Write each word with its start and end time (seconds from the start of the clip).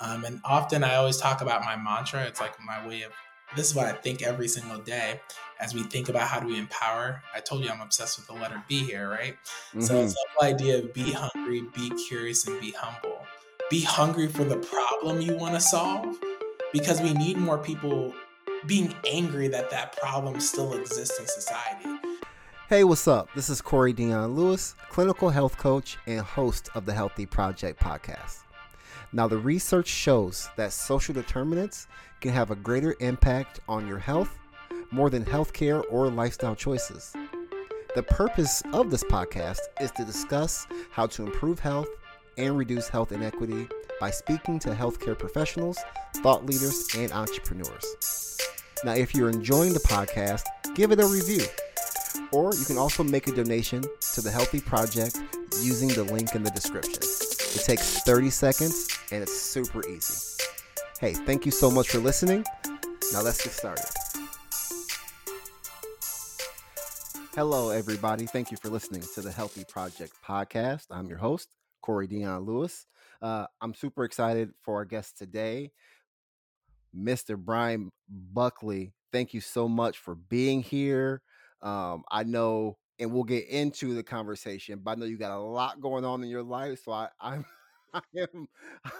Um, 0.00 0.24
and 0.24 0.40
often 0.44 0.84
I 0.84 0.96
always 0.96 1.16
talk 1.16 1.40
about 1.40 1.64
my 1.64 1.76
mantra. 1.76 2.24
It's 2.24 2.40
like 2.40 2.54
my 2.64 2.86
way 2.86 3.02
of 3.02 3.12
this 3.54 3.70
is 3.70 3.74
what 3.74 3.86
I 3.86 3.92
think 3.92 4.22
every 4.22 4.48
single 4.48 4.78
day 4.78 5.20
as 5.60 5.74
we 5.74 5.82
think 5.84 6.08
about 6.08 6.28
how 6.28 6.40
do 6.40 6.48
we 6.48 6.58
empower. 6.58 7.22
I 7.34 7.40
told 7.40 7.64
you 7.64 7.70
I'm 7.70 7.80
obsessed 7.80 8.18
with 8.18 8.26
the 8.26 8.34
letter 8.34 8.62
B 8.68 8.84
here, 8.84 9.08
right? 9.08 9.34
Mm-hmm. 9.70 9.80
So 9.82 10.02
it's 10.02 10.14
the 10.14 10.26
whole 10.36 10.48
idea 10.48 10.78
of 10.78 10.92
be 10.92 11.12
hungry, 11.12 11.62
be 11.74 11.90
curious, 12.08 12.46
and 12.46 12.60
be 12.60 12.72
humble. 12.72 13.24
Be 13.70 13.80
hungry 13.80 14.28
for 14.28 14.44
the 14.44 14.56
problem 14.56 15.20
you 15.20 15.36
want 15.36 15.54
to 15.54 15.60
solve 15.60 16.16
because 16.72 17.00
we 17.00 17.14
need 17.14 17.36
more 17.36 17.58
people 17.58 18.14
being 18.66 18.94
angry 19.08 19.48
that 19.48 19.70
that 19.70 19.96
problem 19.96 20.40
still 20.40 20.74
exists 20.74 21.18
in 21.18 21.26
society. 21.26 21.88
Hey, 22.68 22.82
what's 22.82 23.06
up? 23.06 23.28
This 23.34 23.48
is 23.48 23.60
Corey 23.62 23.92
Dion 23.92 24.34
Lewis, 24.34 24.74
clinical 24.90 25.30
health 25.30 25.56
coach 25.56 25.98
and 26.06 26.20
host 26.20 26.68
of 26.74 26.84
the 26.84 26.92
Healthy 26.92 27.26
Project 27.26 27.80
podcast. 27.80 28.45
Now, 29.12 29.28
the 29.28 29.38
research 29.38 29.86
shows 29.86 30.48
that 30.56 30.72
social 30.72 31.14
determinants 31.14 31.86
can 32.20 32.32
have 32.32 32.50
a 32.50 32.56
greater 32.56 32.96
impact 33.00 33.60
on 33.68 33.86
your 33.86 33.98
health 33.98 34.36
more 34.90 35.10
than 35.10 35.24
healthcare 35.24 35.84
or 35.90 36.08
lifestyle 36.08 36.56
choices. 36.56 37.14
The 37.94 38.02
purpose 38.02 38.62
of 38.72 38.90
this 38.90 39.04
podcast 39.04 39.60
is 39.80 39.90
to 39.92 40.04
discuss 40.04 40.66
how 40.90 41.06
to 41.06 41.22
improve 41.22 41.58
health 41.58 41.88
and 42.36 42.58
reduce 42.58 42.88
health 42.88 43.12
inequity 43.12 43.68
by 44.00 44.10
speaking 44.10 44.58
to 44.60 44.70
healthcare 44.70 45.18
professionals, 45.18 45.78
thought 46.16 46.44
leaders, 46.44 46.88
and 46.96 47.12
entrepreneurs. 47.12 48.38
Now, 48.84 48.92
if 48.92 49.14
you're 49.14 49.30
enjoying 49.30 49.72
the 49.72 49.80
podcast, 49.80 50.42
give 50.74 50.92
it 50.92 51.00
a 51.00 51.06
review. 51.06 51.44
Or 52.32 52.52
you 52.54 52.64
can 52.64 52.76
also 52.76 53.02
make 53.02 53.28
a 53.28 53.32
donation 53.32 53.82
to 54.14 54.20
the 54.20 54.30
Healthy 54.30 54.60
Project 54.60 55.18
using 55.62 55.88
the 55.88 56.04
link 56.04 56.34
in 56.34 56.42
the 56.42 56.50
description. 56.50 57.02
It 57.02 57.64
takes 57.64 58.02
30 58.02 58.28
seconds 58.28 58.95
and 59.12 59.22
it's 59.22 59.38
super 59.38 59.86
easy. 59.88 60.42
Hey, 61.00 61.12
thank 61.12 61.44
you 61.44 61.52
so 61.52 61.70
much 61.70 61.88
for 61.88 61.98
listening. 61.98 62.44
Now 63.12 63.22
let's 63.22 63.42
get 63.42 63.52
started. 63.52 63.84
Hello, 67.34 67.68
everybody. 67.68 68.24
Thank 68.24 68.50
you 68.50 68.56
for 68.56 68.70
listening 68.70 69.02
to 69.14 69.20
the 69.20 69.30
Healthy 69.30 69.64
Project 69.68 70.14
podcast. 70.26 70.86
I'm 70.90 71.06
your 71.06 71.18
host, 71.18 71.48
Corey 71.82 72.06
Dion 72.06 72.46
Lewis. 72.46 72.86
Uh, 73.20 73.46
I'm 73.60 73.74
super 73.74 74.04
excited 74.04 74.52
for 74.62 74.76
our 74.76 74.84
guest 74.86 75.18
today, 75.18 75.70
Mr. 76.96 77.36
Bryan 77.36 77.90
Buckley. 78.08 78.94
Thank 79.12 79.34
you 79.34 79.42
so 79.42 79.68
much 79.68 79.98
for 79.98 80.14
being 80.14 80.62
here. 80.62 81.20
Um, 81.62 82.04
I 82.10 82.24
know, 82.24 82.78
and 82.98 83.12
we'll 83.12 83.24
get 83.24 83.46
into 83.48 83.94
the 83.94 84.02
conversation, 84.02 84.80
but 84.82 84.92
I 84.92 84.94
know 84.94 85.06
you 85.06 85.18
got 85.18 85.36
a 85.36 85.38
lot 85.38 85.80
going 85.80 86.06
on 86.06 86.22
in 86.22 86.30
your 86.30 86.42
life. 86.42 86.82
So 86.84 86.92
I, 86.92 87.08
I'm 87.20 87.44
I 87.96 88.26
am 88.34 88.48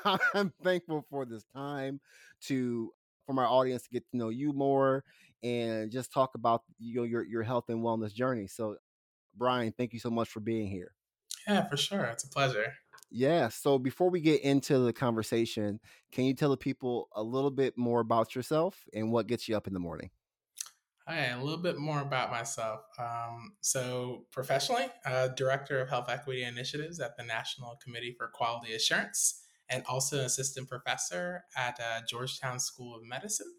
I'm 0.34 0.52
thankful 0.62 1.05
for 1.11 1.25
this 1.25 1.44
time 1.55 2.00
to 2.42 2.91
for 3.27 3.33
my 3.33 3.44
audience 3.44 3.83
to 3.83 3.91
get 3.91 4.08
to 4.11 4.16
know 4.16 4.28
you 4.28 4.53
more 4.53 5.05
and 5.42 5.91
just 5.91 6.12
talk 6.12 6.34
about 6.34 6.62
you 6.78 6.97
know, 6.97 7.03
your 7.03 7.25
your 7.25 7.42
health 7.42 7.64
and 7.69 7.80
wellness 7.80 8.14
journey. 8.14 8.47
So, 8.47 8.77
Bryan, 9.36 9.75
thank 9.77 9.92
you 9.92 9.98
so 9.98 10.11
much 10.11 10.28
for 10.28 10.41
being 10.41 10.69
here. 10.69 10.92
Yeah, 11.47 11.64
for 11.69 11.77
sure. 11.77 12.05
It's 12.05 12.25
a 12.25 12.28
pleasure. 12.28 12.72
Yeah. 13.11 13.48
So 13.48 13.78
before 13.78 14.11
we 14.11 14.20
get 14.20 14.42
into 14.42 14.78
the 14.80 14.92
conversation, 14.92 15.81
can 16.10 16.25
you 16.25 16.34
tell 16.34 16.50
the 16.50 16.56
people 16.56 17.08
a 17.14 17.22
little 17.22 17.50
bit 17.50 17.78
more 17.78 18.00
about 18.00 18.34
yourself 18.34 18.84
and 18.92 19.12
what 19.12 19.28
gets 19.28 19.48
you 19.48 19.56
up 19.56 19.66
in 19.66 19.75
the 19.75 19.81
morning? 19.81 20.10
A 21.09 21.37
little 21.41 21.62
bit 21.62 21.79
more 21.79 22.01
about 22.01 22.33
myself. 22.33 22.81
Um, 22.99 23.53
so, 23.61 24.25
professionally, 24.33 24.87
uh, 25.05 25.29
Director 25.29 25.81
of 25.81 25.89
Health 25.89 26.09
Equity 26.09 26.43
Initiatives 26.43 26.99
at 26.99 27.17
the 27.17 27.23
National 27.23 27.79
Committee 27.83 28.15
for 28.19 28.29
Quality 28.29 28.75
Assurance, 28.75 29.45
and 29.69 29.84
also 29.87 30.19
an 30.19 30.25
assistant 30.25 30.69
professor 30.69 31.45
at 31.57 31.79
uh, 31.79 32.01
Georgetown 32.09 32.59
School 32.59 32.97
of 32.97 33.03
Medicine. 33.05 33.53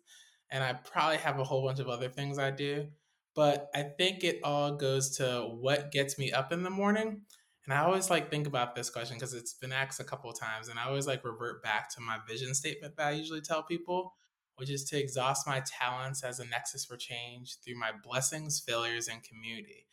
And 0.50 0.62
I 0.62 0.74
probably 0.74 1.18
have 1.18 1.40
a 1.40 1.44
whole 1.46 1.66
bunch 1.66 1.80
of 1.80 1.88
other 1.88 2.10
things 2.10 2.38
I 2.38 2.52
do, 2.52 2.88
but 3.34 3.70
I 3.74 3.84
think 3.98 4.26
it 4.26 4.42
all 4.44 4.76
goes 4.76 5.18
to 5.18 5.48
what 5.50 5.92
gets 5.92 6.18
me 6.20 6.34
up 6.34 6.52
in 6.52 6.64
the 6.64 6.70
morning. 6.70 7.22
And 7.66 7.74
I 7.74 7.84
always 7.84 8.10
like 8.10 8.30
think 8.30 8.48
about 8.48 8.76
this 8.76 8.90
question 8.90 9.18
because 9.18 9.34
it's 9.34 9.54
been 9.54 9.74
asked 9.74 10.00
a 10.02 10.06
couple 10.06 10.32
times, 10.34 10.68
and 10.68 10.78
I 10.78 10.86
always 10.86 11.08
like 11.08 11.24
revert 11.24 11.64
back 11.64 11.94
to 11.96 12.02
my 12.02 12.18
vision 12.28 12.54
statement 12.54 12.98
that 12.98 13.08
I 13.08 13.12
usually 13.12 13.42
tell 13.42 13.64
people 13.64 14.14
which 14.58 14.70
is 14.70 14.84
to 14.86 15.00
exhaust 15.00 15.48
my 15.48 15.64
talents 15.66 16.24
as 16.24 16.40
a 16.40 16.46
nexus 16.46 16.86
for 16.86 16.98
change 16.98 17.58
through 17.64 17.80
my 17.80 17.92
blessings, 18.04 18.60
failures, 18.60 19.08
and 19.08 19.24
community. 19.24 19.86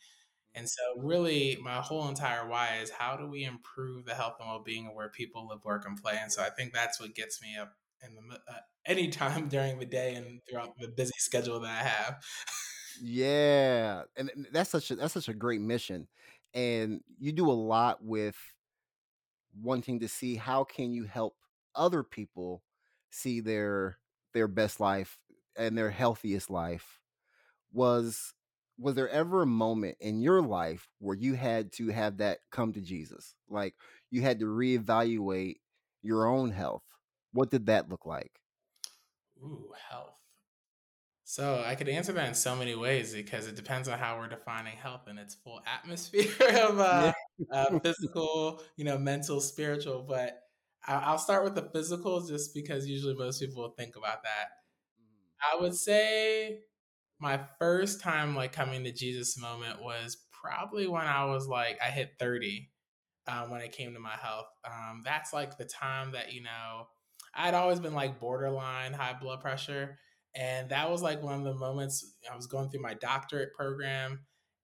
And 0.53 0.69
so, 0.69 0.81
really, 0.97 1.57
my 1.61 1.81
whole 1.81 2.07
entire 2.07 2.47
why 2.47 2.77
is 2.81 2.89
how 2.89 3.17
do 3.17 3.27
we 3.27 3.43
improve 3.43 4.05
the 4.05 4.15
health 4.15 4.35
and 4.39 4.49
well 4.49 4.63
being 4.63 4.87
of 4.87 4.93
where 4.93 5.09
people 5.09 5.47
live, 5.47 5.63
work, 5.65 5.85
and 5.85 6.01
play? 6.01 6.17
And 6.19 6.31
so, 6.31 6.41
I 6.41 6.49
think 6.49 6.73
that's 6.73 6.99
what 6.99 7.13
gets 7.13 7.41
me 7.41 7.57
up 7.59 7.73
in 8.05 8.15
the 8.15 8.35
uh, 8.35 8.59
any 8.85 9.09
time 9.09 9.47
during 9.49 9.79
the 9.79 9.85
day 9.85 10.15
and 10.15 10.41
throughout 10.49 10.77
the 10.79 10.87
busy 10.87 11.13
schedule 11.17 11.59
that 11.59 11.71
I 11.71 11.87
have. 11.87 12.23
yeah, 13.01 14.03
and 14.15 14.31
that's 14.51 14.69
such 14.69 14.91
a 14.91 14.95
that's 14.95 15.13
such 15.13 15.29
a 15.29 15.33
great 15.33 15.61
mission, 15.61 16.07
and 16.53 17.01
you 17.19 17.33
do 17.33 17.51
a 17.51 17.53
lot 17.53 18.03
with 18.03 18.37
wanting 19.61 19.99
to 19.99 20.07
see 20.07 20.35
how 20.35 20.63
can 20.63 20.91
you 20.91 21.03
help 21.03 21.35
other 21.75 22.03
people 22.03 22.63
see 23.09 23.39
their 23.39 23.97
their 24.35 24.47
best 24.47 24.79
life 24.79 25.17
and 25.57 25.75
their 25.75 25.89
healthiest 25.89 26.51
life 26.51 26.99
was 27.73 28.33
was 28.77 28.93
there 28.93 29.09
ever 29.09 29.41
a 29.41 29.47
moment 29.47 29.95
in 30.01 30.21
your 30.21 30.41
life 30.41 30.89
where 30.99 31.15
you 31.15 31.33
had 31.33 31.71
to 31.71 31.87
have 31.87 32.17
that 32.17 32.39
come 32.51 32.73
to 32.73 32.81
Jesus? 32.81 33.33
Like 33.49 33.73
you 34.11 34.21
had 34.21 34.39
to 34.41 34.45
reevaluate 34.45 35.55
your 36.03 36.27
own 36.27 36.51
health. 36.51 36.83
What 37.31 37.49
did 37.49 37.67
that 37.67 37.89
look 37.89 38.05
like? 38.05 38.33
Ooh, 39.41 39.71
health. 39.89 40.11
So 41.23 41.63
I 41.65 41.75
could 41.75 41.89
answer 41.89 42.11
that 42.13 42.27
in 42.27 42.35
so 42.35 42.55
many 42.55 42.75
ways 42.75 43.13
because 43.13 43.47
it 43.47 43.55
depends 43.55 43.87
on 43.87 43.97
how 43.97 44.19
we're 44.19 44.27
defining 44.27 44.77
health 44.77 45.07
and 45.07 45.17
its 45.17 45.33
full 45.33 45.61
atmosphere 45.65 46.31
of 46.61 46.79
uh, 46.79 47.13
uh, 47.51 47.79
physical, 47.83 48.61
you 48.75 48.85
know, 48.85 48.97
mental, 48.97 49.41
spiritual. 49.41 50.05
But 50.07 50.44
I'll 50.87 51.17
start 51.17 51.43
with 51.43 51.55
the 51.55 51.69
physical 51.73 52.25
just 52.25 52.53
because 52.53 52.87
usually 52.87 53.15
most 53.15 53.39
people 53.39 53.73
think 53.77 53.95
about 53.95 54.23
that. 54.23 54.49
I 55.41 55.59
would 55.59 55.73
say 55.75 56.59
my 57.19 57.39
first 57.59 58.01
time 58.01 58.35
like 58.35 58.53
coming 58.53 58.83
to 58.83 58.91
Jesus 58.91 59.39
moment 59.39 59.81
was 59.81 60.17
probably 60.31 60.87
when 60.87 61.05
I 61.05 61.25
was 61.25 61.47
like 61.47 61.79
I 61.83 61.89
hit 61.89 62.11
30 62.19 62.69
um, 63.27 63.49
when 63.49 63.61
it 63.61 63.71
came 63.71 63.93
to 63.93 63.99
my 63.99 64.15
health. 64.21 64.47
Um, 64.65 65.01
that's 65.03 65.33
like 65.33 65.57
the 65.57 65.65
time 65.65 66.11
that 66.11 66.33
you 66.33 66.43
know 66.43 66.87
I'd 67.33 67.53
always 67.53 67.79
been 67.79 67.95
like 67.95 68.19
borderline 68.19 68.93
high 68.93 69.15
blood 69.19 69.41
pressure, 69.41 69.97
and 70.35 70.69
that 70.69 70.89
was 70.89 71.01
like 71.01 71.23
one 71.23 71.35
of 71.35 71.43
the 71.43 71.55
moments 71.55 72.15
I 72.31 72.35
was 72.35 72.47
going 72.47 72.69
through 72.69 72.81
my 72.81 72.93
doctorate 72.93 73.53
program 73.53 74.19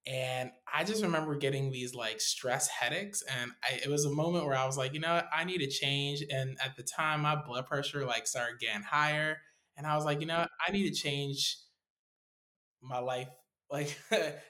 and 0.08 0.52
I 0.72 0.84
just 0.84 1.04
mm-hmm. 1.04 1.14
remember 1.14 1.36
getting 1.36 1.72
these 1.72 1.94
like 1.94 2.20
stress 2.20 2.68
headaches. 2.68 3.24
And 3.40 3.52
I, 3.64 3.80
it 3.84 3.90
was 3.90 4.06
a 4.06 4.10
moment 4.10 4.46
where 4.46 4.58
I 4.58 4.66
was 4.66 4.78
like, 4.78 4.94
you 4.94 5.00
know 5.00 5.14
what? 5.14 5.28
I 5.36 5.44
need 5.44 5.60
to 5.60 5.70
change. 5.70 6.24
And 6.30 6.58
at 6.64 6.76
the 6.76 6.84
time, 6.84 7.22
my 7.22 7.36
blood 7.36 7.68
pressure 7.68 8.06
like 8.06 8.26
started 8.26 8.60
getting 8.60 8.82
higher. 8.82 9.38
And 9.78 9.86
I 9.86 9.96
was 9.96 10.06
like, 10.06 10.20
you 10.20 10.28
know 10.28 10.40
what? 10.40 10.50
I 10.68 10.72
need 10.72 10.90
to 10.90 10.96
change 10.96 11.58
my 12.82 13.00
life. 13.00 13.28
Like, 13.72 13.98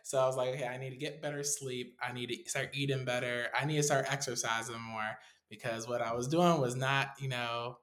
so 0.01 0.19
I 0.19 0.25
was 0.25 0.35
like, 0.35 0.55
okay, 0.55 0.65
I 0.65 0.77
need 0.77 0.89
to 0.89 0.97
get 0.97 1.21
better 1.21 1.43
sleep. 1.43 1.95
I 2.01 2.11
need 2.11 2.29
to 2.29 2.49
start 2.49 2.71
eating 2.73 3.05
better. 3.05 3.49
I 3.55 3.65
need 3.65 3.75
to 3.75 3.83
start 3.83 4.11
exercising 4.11 4.81
more 4.81 5.11
because 5.47 5.87
what 5.87 6.01
I 6.01 6.15
was 6.15 6.27
doing 6.27 6.59
was 6.59 6.75
not, 6.75 7.09
you 7.19 7.29
know, 7.29 7.77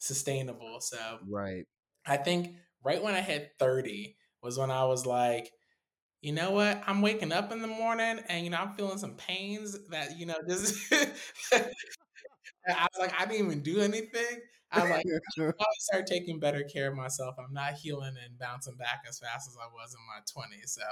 sustainable. 0.00 0.80
So, 0.82 0.98
right. 1.26 1.64
I 2.06 2.18
think 2.18 2.56
right 2.84 3.02
when 3.02 3.14
I 3.14 3.22
hit 3.22 3.52
30 3.58 4.16
was 4.42 4.58
when 4.58 4.70
I 4.70 4.84
was 4.84 5.06
like, 5.06 5.50
you 6.22 6.32
know 6.32 6.52
what? 6.52 6.82
I'm 6.86 7.02
waking 7.02 7.32
up 7.32 7.50
in 7.52 7.60
the 7.60 7.68
morning 7.68 8.20
and 8.28 8.44
you 8.44 8.50
know 8.50 8.58
I'm 8.58 8.72
feeling 8.74 8.98
some 8.98 9.14
pains 9.14 9.76
that 9.90 10.16
you 10.16 10.24
know 10.24 10.36
just 10.48 10.92
I 11.52 11.58
was 12.68 12.98
like 12.98 13.20
I 13.20 13.26
didn't 13.26 13.46
even 13.46 13.62
do 13.62 13.80
anything. 13.80 14.40
I 14.70 14.82
was 14.82 14.90
like 14.90 15.04
I 15.38 15.64
start 15.78 16.06
taking 16.06 16.38
better 16.38 16.62
care 16.62 16.88
of 16.88 16.96
myself. 16.96 17.34
I'm 17.38 17.52
not 17.52 17.74
healing 17.74 18.14
and 18.24 18.38
bouncing 18.38 18.76
back 18.76 19.02
as 19.08 19.18
fast 19.18 19.48
as 19.48 19.56
I 19.56 19.66
was 19.74 19.94
in 19.94 20.00
my 20.06 20.20
20s. 20.42 20.70
So 20.70 20.82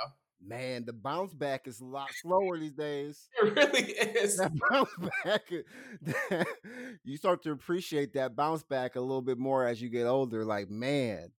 man, 0.45 0.85
the 0.85 0.93
bounce 0.93 1.33
back 1.33 1.69
is 1.69 1.81
a 1.81 1.85
lot 1.85 2.09
slower 2.21 2.59
these 2.59 2.73
days. 2.73 3.29
It 3.43 3.55
really 3.55 3.93
is. 3.93 4.37
That 4.37 4.53
bounce 4.69 4.91
back, 5.25 5.43
you 7.05 7.17
start 7.17 7.43
to 7.45 7.53
appreciate 7.53 8.15
that 8.15 8.35
bounce 8.35 8.65
back 8.65 8.97
a 8.97 9.01
little 9.01 9.23
bit 9.23 9.39
more 9.39 9.65
as 9.65 9.81
you 9.81 9.89
get 9.89 10.07
older. 10.07 10.45
Like 10.45 10.71
man, 10.71 11.31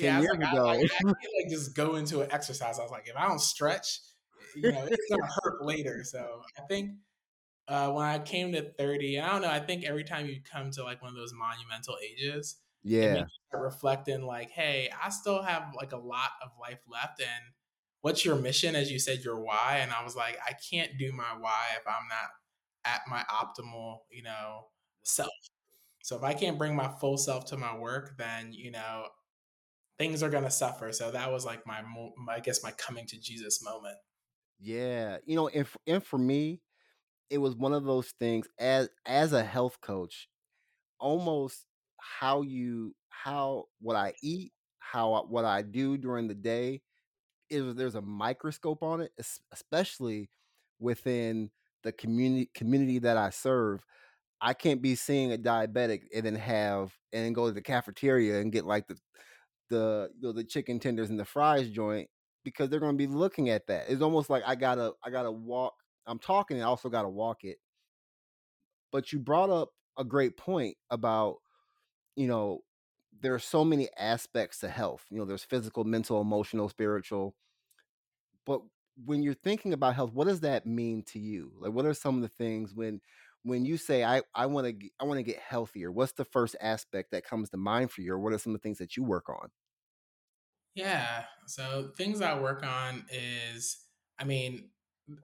yeah, 0.00 0.20
years 0.20 0.36
like, 0.38 0.52
ago. 0.52 0.66
I, 0.66 0.74
I 0.74 0.78
can't 0.86 1.04
like 1.04 1.14
just 1.50 1.74
go 1.74 1.96
into 1.96 2.20
an 2.20 2.28
exercise. 2.30 2.78
I 2.78 2.82
was 2.82 2.90
like, 2.90 3.08
if 3.08 3.16
I 3.16 3.26
don't 3.26 3.40
stretch, 3.40 4.00
you 4.54 4.72
know, 4.72 4.84
it's 4.90 5.10
gonna 5.10 5.30
hurt 5.42 5.64
later. 5.64 6.02
So 6.04 6.42
I 6.58 6.62
think 6.62 6.92
uh, 7.68 7.90
when 7.90 8.04
I 8.04 8.18
came 8.18 8.52
to 8.52 8.72
30, 8.72 9.20
I 9.20 9.32
don't 9.32 9.42
know, 9.42 9.48
I 9.48 9.60
think 9.60 9.84
every 9.84 10.04
time 10.04 10.26
you 10.26 10.40
come 10.50 10.70
to 10.72 10.82
like 10.82 11.02
one 11.02 11.10
of 11.10 11.16
those 11.16 11.32
monumental 11.32 11.96
ages, 12.04 12.56
yeah, 12.82 13.24
reflecting 13.52 14.22
like, 14.22 14.50
hey, 14.50 14.90
I 15.02 15.10
still 15.10 15.42
have 15.42 15.72
like 15.76 15.92
a 15.92 15.98
lot 15.98 16.30
of 16.42 16.50
life 16.60 16.80
left, 16.88 17.20
and 17.20 17.52
what's 18.00 18.24
your 18.24 18.36
mission? 18.36 18.74
As 18.74 18.90
you 18.90 18.98
said, 18.98 19.20
your 19.20 19.40
why, 19.40 19.78
and 19.82 19.92
I 19.92 20.02
was 20.02 20.16
like, 20.16 20.38
I 20.46 20.52
can't 20.70 20.92
do 20.98 21.12
my 21.12 21.36
why 21.38 21.66
if 21.76 21.86
I'm 21.86 22.08
not 22.08 22.30
at 22.84 23.02
my 23.08 23.24
optimal, 23.30 23.98
you 24.10 24.22
know, 24.22 24.66
self. 25.04 25.28
So 26.02 26.16
if 26.16 26.22
I 26.22 26.32
can't 26.32 26.58
bring 26.58 26.74
my 26.74 26.88
full 27.00 27.18
self 27.18 27.46
to 27.46 27.56
my 27.56 27.76
work, 27.76 28.16
then 28.16 28.52
you 28.52 28.70
know 28.70 29.04
things 30.00 30.22
are 30.22 30.30
gonna 30.30 30.50
suffer. 30.50 30.92
So 30.92 31.10
that 31.10 31.30
was 31.30 31.44
like 31.44 31.66
my, 31.66 31.82
my 32.16 32.36
I 32.36 32.40
guess 32.40 32.64
my 32.64 32.70
coming 32.72 33.06
to 33.06 33.20
Jesus 33.20 33.62
moment. 33.62 33.96
Yeah, 34.58 35.18
you 35.26 35.36
know, 35.36 35.48
and 35.48 35.68
for, 35.68 35.78
and 35.86 36.02
for 36.02 36.18
me, 36.18 36.62
it 37.28 37.38
was 37.38 37.54
one 37.54 37.74
of 37.74 37.84
those 37.84 38.08
things 38.18 38.48
as 38.58 38.88
as 39.04 39.34
a 39.34 39.44
health 39.44 39.78
coach, 39.82 40.28
almost 40.98 41.66
how 41.98 42.40
you 42.40 42.94
how 43.10 43.66
what 43.80 43.94
I 43.94 44.14
eat, 44.22 44.52
how 44.78 45.26
what 45.28 45.44
I 45.44 45.60
do 45.60 45.98
during 45.98 46.28
the 46.28 46.34
day 46.34 46.80
is 47.50 47.74
there's 47.74 47.94
a 47.94 48.00
microscope 48.00 48.82
on 48.82 49.02
it, 49.02 49.12
especially 49.52 50.30
within 50.78 51.50
the 51.82 51.92
community 51.92 52.50
community 52.54 53.00
that 53.00 53.18
I 53.18 53.28
serve. 53.28 53.84
I 54.40 54.54
can't 54.54 54.80
be 54.80 54.94
seeing 54.94 55.34
a 55.34 55.36
diabetic 55.36 56.04
and 56.14 56.24
then 56.24 56.36
have 56.36 56.90
and 57.12 57.26
then 57.26 57.34
go 57.34 57.48
to 57.48 57.52
the 57.52 57.60
cafeteria 57.60 58.40
and 58.40 58.50
get 58.50 58.64
like 58.64 58.86
the 58.88 58.96
the 59.70 60.10
you 60.16 60.22
know 60.28 60.32
the 60.32 60.44
chicken 60.44 60.80
tenders 60.80 61.10
and 61.10 61.20
the 61.20 61.26
fries 61.26 61.70
joint 61.70 62.10
because 62.44 62.70
they're 62.70 62.80
going 62.80 62.98
to 62.98 63.08
be 63.08 63.12
looking 63.12 63.50
at 63.50 63.66
that. 63.68 63.86
It's 63.90 64.02
almost 64.02 64.30
like 64.30 64.44
I 64.46 64.56
gotta 64.56 64.92
I 65.04 65.10
gotta 65.10 65.32
walk. 65.32 65.74
I'm 66.06 66.20
talking, 66.20 66.58
and 66.58 66.64
I 66.64 66.68
also 66.68 66.90
gotta 66.90 67.10
walk 67.10 67.44
it. 67.44 67.58
But 68.92 69.12
you 69.12 69.18
brought 69.18 69.50
up 69.50 69.70
a 69.98 70.04
great 70.04 70.36
point 70.36 70.76
about 70.90 71.38
you 72.16 72.28
know 72.28 72.62
there 73.20 73.34
are 73.34 73.40
so 73.40 73.64
many 73.64 73.88
aspects 73.98 74.60
to 74.60 74.68
health. 74.68 75.06
You 75.10 75.18
know, 75.18 75.26
there's 75.26 75.44
physical, 75.44 75.84
mental, 75.84 76.20
emotional, 76.20 76.68
spiritual. 76.68 77.36
But 78.46 78.62
when 79.04 79.22
you're 79.22 79.34
thinking 79.34 79.72
about 79.72 79.94
health, 79.94 80.12
what 80.12 80.26
does 80.26 80.40
that 80.40 80.66
mean 80.66 81.02
to 81.04 81.18
you? 81.18 81.52
Like, 81.58 81.72
what 81.72 81.86
are 81.86 81.94
some 81.94 82.16
of 82.16 82.22
the 82.22 82.28
things 82.28 82.74
when 82.74 83.00
when 83.42 83.64
you 83.64 83.76
say 83.76 84.04
I 84.04 84.22
I 84.34 84.46
want 84.46 84.66
to 84.66 84.88
I 84.98 85.04
want 85.04 85.18
to 85.18 85.22
get 85.22 85.38
healthier? 85.38 85.90
What's 85.90 86.12
the 86.12 86.24
first 86.24 86.56
aspect 86.60 87.10
that 87.12 87.24
comes 87.24 87.50
to 87.50 87.56
mind 87.56 87.90
for 87.90 88.02
you, 88.02 88.12
or 88.12 88.18
what 88.18 88.32
are 88.32 88.38
some 88.38 88.54
of 88.54 88.60
the 88.60 88.62
things 88.62 88.78
that 88.78 88.96
you 88.96 89.04
work 89.04 89.28
on? 89.28 89.50
Yeah. 90.74 91.24
So 91.46 91.90
things 91.96 92.20
I 92.20 92.38
work 92.38 92.64
on 92.64 93.04
is, 93.10 93.78
I 94.18 94.24
mean, 94.24 94.70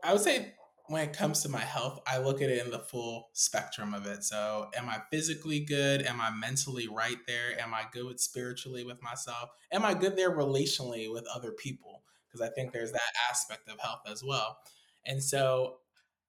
I 0.02 0.12
would 0.12 0.22
say 0.22 0.54
when 0.88 1.08
it 1.08 1.16
comes 1.16 1.42
to 1.42 1.48
my 1.48 1.60
health, 1.60 2.00
I 2.06 2.18
look 2.18 2.40
at 2.42 2.50
it 2.50 2.64
in 2.64 2.70
the 2.70 2.78
full 2.78 3.30
spectrum 3.32 3.94
of 3.94 4.06
it. 4.06 4.22
So, 4.24 4.70
am 4.76 4.88
I 4.88 5.00
physically 5.10 5.60
good? 5.60 6.02
Am 6.02 6.20
I 6.20 6.30
mentally 6.30 6.88
right 6.88 7.18
there? 7.26 7.60
Am 7.60 7.74
I 7.74 7.84
good 7.92 8.04
with 8.04 8.20
spiritually 8.20 8.84
with 8.84 9.02
myself? 9.02 9.50
Am 9.72 9.84
I 9.84 9.94
good 9.94 10.16
there 10.16 10.36
relationally 10.36 11.12
with 11.12 11.26
other 11.34 11.52
people? 11.52 12.02
Because 12.28 12.40
I 12.40 12.52
think 12.52 12.72
there's 12.72 12.92
that 12.92 13.12
aspect 13.30 13.68
of 13.68 13.80
health 13.80 14.02
as 14.06 14.22
well. 14.22 14.58
And 15.04 15.22
so, 15.22 15.78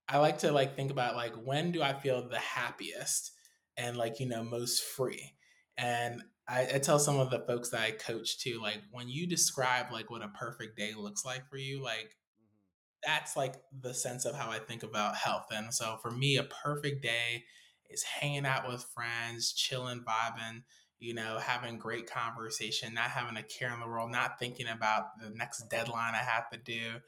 I 0.10 0.20
like 0.20 0.40
to 0.40 0.52
like 0.52 0.76
think 0.76 0.92
about 0.92 1.16
like 1.16 1.34
when 1.36 1.72
do 1.72 1.82
I 1.82 1.94
feel 1.94 2.28
the 2.28 2.40
happiest 2.40 3.32
and 3.78 3.98
like 3.98 4.20
you 4.20 4.28
know 4.28 4.44
most 4.44 4.84
free. 4.84 5.34
And 5.78 6.24
I, 6.48 6.62
I, 6.76 6.80
tell 6.80 6.98
some 6.98 7.20
of 7.20 7.30
the 7.30 7.40
folks 7.42 7.70
that 7.70 7.82
I 7.82 7.92
coach 7.92 8.40
too, 8.40 8.60
like 8.62 8.82
when 8.92 9.10
you 9.10 9.28
describe 9.28 9.92
like 9.92 10.10
what 10.10 10.24
a 10.24 10.30
perfect 10.30 10.76
day 10.76 10.94
looks 10.98 11.24
like 11.24 11.48
for 11.50 11.58
you, 11.58 11.84
like 11.84 12.16
mm-hmm. 12.16 13.00
that's 13.06 13.36
like 13.36 13.56
the 13.80 13.94
sense 13.94 14.26
of 14.26 14.36
how 14.36 14.50
I 14.50 14.60
think 14.60 14.82
about 14.82 15.16
health. 15.16 15.48
And 15.52 15.72
so 15.74 15.98
for 16.02 16.10
me, 16.10 16.38
a 16.38 16.44
perfect 16.44 17.04
day 17.04 17.44
is 17.90 18.02
hanging 18.04 18.46
out 18.46 18.68
with 18.68 18.86
friends, 18.96 19.54
chilling, 19.54 20.04
vibing, 20.04 20.64
you 21.00 21.14
know, 21.14 21.38
having 21.38 21.78
great 21.78 22.10
conversation, 22.10 22.94
not 22.94 23.12
having 23.12 23.38
a 23.38 23.44
care 23.44 23.74
in 23.74 23.80
the 23.80 23.88
world, 23.88 24.12
not 24.12 24.40
thinking 24.40 24.68
about 24.68 25.20
the 25.22 25.30
next 25.30 25.68
deadline 25.70 26.16
I 26.16 26.24
have 26.24 26.50
to 26.52 26.58
do, 26.58 27.00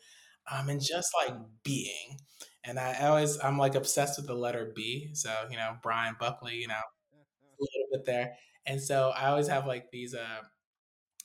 um, 0.51 0.69
and 0.69 0.81
just 0.81 1.11
like 1.15 1.35
being. 1.63 2.17
And 2.63 2.79
I 2.79 3.07
always, 3.07 3.39
I'm 3.43 3.57
like 3.57 3.75
obsessed 3.75 4.17
with 4.17 4.27
the 4.27 4.33
letter 4.35 4.71
B. 4.75 5.11
So, 5.13 5.31
you 5.49 5.57
know, 5.57 5.77
Bryan 5.81 6.15
Buckley, 6.19 6.55
you 6.55 6.67
know, 6.67 6.73
a 7.13 7.61
little 7.61 7.87
bit 7.91 8.05
there. 8.05 8.33
And 8.65 8.81
so 8.81 9.11
I 9.15 9.27
always 9.27 9.47
have 9.47 9.65
like 9.65 9.91
these, 9.91 10.13
uh, 10.13 10.41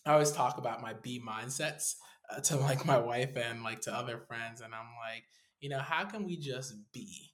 I 0.06 0.12
always 0.12 0.32
talk 0.32 0.58
about 0.58 0.82
my 0.82 0.94
B 1.02 1.22
mindsets 1.26 1.94
uh, 2.30 2.40
to 2.40 2.56
like 2.56 2.84
my 2.84 2.98
wife 2.98 3.36
and 3.36 3.62
like 3.62 3.80
to 3.82 3.94
other 3.94 4.18
friends. 4.18 4.60
And 4.60 4.74
I'm 4.74 4.88
like, 5.00 5.24
you 5.60 5.68
know, 5.68 5.78
how 5.80 6.04
can 6.04 6.24
we 6.24 6.36
just 6.38 6.74
be 6.92 7.32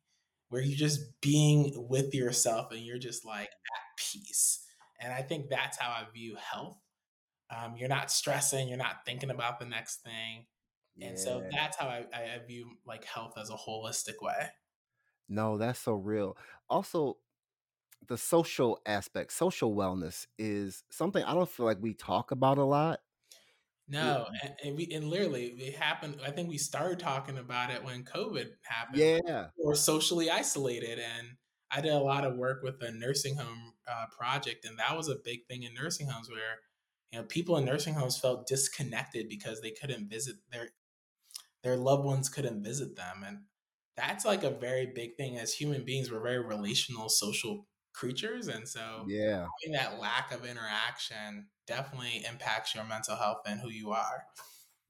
where 0.48 0.62
you're 0.62 0.78
just 0.78 1.20
being 1.20 1.72
with 1.88 2.14
yourself 2.14 2.70
and 2.72 2.80
you're 2.80 2.98
just 2.98 3.24
like 3.24 3.48
at 3.48 3.82
peace? 3.98 4.64
And 5.00 5.12
I 5.12 5.22
think 5.22 5.48
that's 5.48 5.78
how 5.78 5.90
I 5.90 6.04
view 6.12 6.36
health. 6.36 6.78
Um, 7.54 7.74
you're 7.76 7.88
not 7.88 8.10
stressing, 8.12 8.68
you're 8.68 8.78
not 8.78 9.04
thinking 9.04 9.30
about 9.30 9.58
the 9.58 9.66
next 9.66 10.02
thing. 10.04 10.46
Yeah. 10.96 11.08
And 11.08 11.18
so 11.18 11.42
that's 11.50 11.76
how 11.76 11.86
I, 11.86 12.04
I 12.12 12.38
view 12.46 12.70
like 12.86 13.04
health 13.04 13.34
as 13.40 13.50
a 13.50 13.54
holistic 13.54 14.20
way. 14.20 14.50
No, 15.28 15.58
that's 15.58 15.78
so 15.78 15.94
real. 15.94 16.36
Also, 16.68 17.18
the 18.08 18.18
social 18.18 18.80
aspect, 18.86 19.32
social 19.32 19.74
wellness 19.74 20.26
is 20.38 20.84
something 20.90 21.22
I 21.24 21.34
don't 21.34 21.48
feel 21.48 21.66
like 21.66 21.78
we 21.80 21.94
talk 21.94 22.32
about 22.32 22.58
a 22.58 22.64
lot. 22.64 23.00
No, 23.88 24.26
and, 24.42 24.54
and, 24.64 24.76
we 24.76 24.88
and 24.92 25.08
literally 25.08 25.46
it 25.46 25.74
happened. 25.74 26.16
I 26.24 26.30
think 26.30 26.48
we 26.48 26.58
started 26.58 27.00
talking 27.00 27.38
about 27.38 27.70
it 27.70 27.82
when 27.84 28.04
COVID 28.04 28.46
happened. 28.62 28.98
Yeah, 28.98 29.48
we 29.58 29.64
were 29.64 29.74
socially 29.74 30.30
isolated, 30.30 31.00
and 31.00 31.28
I 31.72 31.80
did 31.80 31.92
a 31.92 31.98
lot 31.98 32.24
of 32.24 32.36
work 32.36 32.62
with 32.62 32.80
a 32.82 32.92
nursing 32.92 33.36
home 33.36 33.72
uh, 33.90 34.06
project, 34.16 34.64
and 34.64 34.78
that 34.78 34.96
was 34.96 35.08
a 35.08 35.16
big 35.24 35.46
thing 35.48 35.64
in 35.64 35.74
nursing 35.74 36.06
homes 36.06 36.30
where 36.30 36.60
you 37.10 37.18
know 37.18 37.24
people 37.24 37.56
in 37.56 37.64
nursing 37.64 37.94
homes 37.94 38.16
felt 38.16 38.46
disconnected 38.46 39.28
because 39.28 39.60
they 39.60 39.72
couldn't 39.72 40.08
visit 40.08 40.36
their 40.52 40.68
their 41.62 41.76
loved 41.76 42.04
ones 42.04 42.28
couldn't 42.28 42.62
visit 42.62 42.96
them, 42.96 43.22
and 43.26 43.44
that's 43.96 44.24
like 44.24 44.44
a 44.44 44.50
very 44.50 44.86
big 44.86 45.16
thing. 45.16 45.38
As 45.38 45.54
human 45.54 45.84
beings, 45.84 46.10
we're 46.10 46.22
very 46.22 46.38
relational, 46.42 47.08
social 47.08 47.66
creatures. 47.92 48.48
And 48.48 48.68
so 48.68 49.06
yeah, 49.08 49.46
having 49.62 49.72
that 49.72 49.98
lack 50.00 50.32
of 50.32 50.44
interaction 50.44 51.48
definitely 51.66 52.24
impacts 52.28 52.74
your 52.74 52.84
mental 52.84 53.16
health 53.16 53.42
and 53.46 53.60
who 53.60 53.68
you 53.68 53.90
are. 53.90 54.24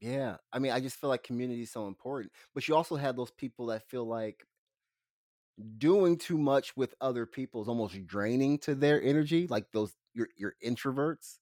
Yeah. 0.01 0.37
I 0.53 0.59
mean, 0.59 0.73
I 0.73 0.81
just 0.81 0.97
feel 0.97 1.11
like 1.11 1.23
community 1.23 1.63
is 1.63 1.71
so 1.71 1.87
important. 1.87 2.33
But 2.55 2.67
you 2.69 2.75
also 2.75 2.97
have 2.97 3.17
those 3.17 3.31
people 3.31 3.67
that 3.67 3.89
feel 3.89 4.07
like 4.07 4.47
doing 5.79 6.17
too 6.17 6.39
much 6.39 6.77
with 6.77 6.95
other 7.01 7.27
people 7.27 7.63
is 7.63 7.69
almost 7.69 8.07
draining 8.07 8.59
to 8.59 8.75
their 8.75 9.03
energy, 9.03 9.47
like 9.47 9.71
those 9.73 9.95
your 10.15 10.29
your 10.37 10.55
introverts. 10.65 11.39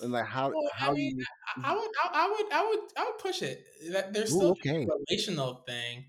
And 0.00 0.12
like 0.12 0.26
how 0.26 0.48
well, 0.48 0.70
how 0.72 0.90
I 0.90 0.94
mean, 0.94 1.18
you 1.18 1.24
I, 1.56 1.60
I, 1.60 1.62
mm-hmm. 1.62 1.80
would 1.80 1.90
I, 2.12 2.28
would 2.28 2.52
I 2.52 2.66
would 2.68 2.80
I 2.96 3.04
would 3.04 3.18
push 3.18 3.42
it. 3.42 3.64
That 3.90 4.12
there's 4.12 4.30
still 4.30 4.48
Ooh, 4.48 4.50
okay. 4.52 4.84
a 4.84 4.88
relational 5.10 5.64
thing. 5.66 6.06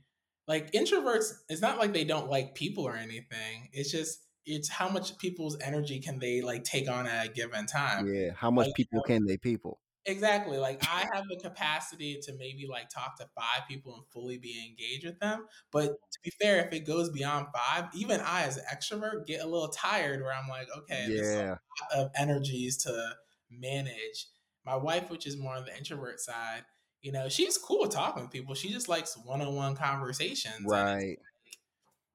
Like 0.47 0.71
introverts, 0.71 1.33
it's 1.47 1.62
not 1.62 1.77
like 1.77 1.94
they 1.94 2.06
don't 2.06 2.30
like 2.30 2.56
people 2.56 2.83
or 2.83 2.95
anything. 2.95 3.69
It's 3.71 3.91
just 3.91 4.19
it's 4.45 4.69
how 4.69 4.89
much 4.89 5.18
people's 5.18 5.57
energy 5.62 6.00
can 6.00 6.19
they 6.19 6.41
like 6.41 6.63
take 6.63 6.89
on 6.89 7.06
at 7.06 7.27
a 7.27 7.30
given 7.30 7.65
time. 7.65 8.12
Yeah, 8.12 8.31
how 8.36 8.50
much 8.50 8.67
like, 8.67 8.75
people 8.75 8.98
you 9.08 9.13
know, 9.13 9.15
can 9.15 9.25
they 9.25 9.38
people? 9.38 9.79
Exactly. 10.05 10.58
Like 10.58 10.84
I 10.89 11.05
have 11.13 11.25
the 11.29 11.38
capacity 11.38 12.19
to 12.24 12.34
maybe 12.34 12.65
like 12.67 12.89
talk 12.89 13.17
to 13.19 13.27
five 13.36 13.67
people 13.67 13.93
and 13.93 14.03
fully 14.12 14.38
be 14.38 14.55
engaged 14.67 15.05
with 15.05 15.19
them. 15.19 15.46
But 15.72 15.88
to 15.88 16.19
be 16.24 16.31
fair, 16.41 16.65
if 16.65 16.74
it 16.74 16.86
goes 16.86 17.10
beyond 17.10 17.48
five, 17.53 17.86
even 17.93 18.19
I 18.19 18.43
as 18.43 18.58
an 18.58 18.63
extrovert 18.74 19.27
get 19.27 19.41
a 19.41 19.48
little 19.48 19.67
tired 19.67 20.22
where 20.22 20.34
I'm 20.34 20.50
like, 20.50 20.67
okay, 20.75 21.05
yeah. 21.10 21.58
a 21.91 21.98
lot 21.98 22.05
of 22.05 22.12
energies 22.17 22.77
to 22.84 23.15
manage. 23.51 24.27
My 24.65 24.75
wife, 24.75 25.10
which 25.10 25.25
is 25.25 25.38
more 25.38 25.56
on 25.56 25.65
the 25.65 25.75
introvert 25.77 26.20
side, 26.20 26.63
you 27.01 27.12
know, 27.12 27.29
she's 27.29 27.58
cool 27.58 27.88
talking 27.88 28.24
with 28.24 28.32
people. 28.32 28.53
She 28.56 28.72
just 28.72 28.89
likes 28.89 29.18
one-on-one 29.24 29.75
conversations. 29.75 30.65
Right. 30.65 31.18
Like, 31.18 31.20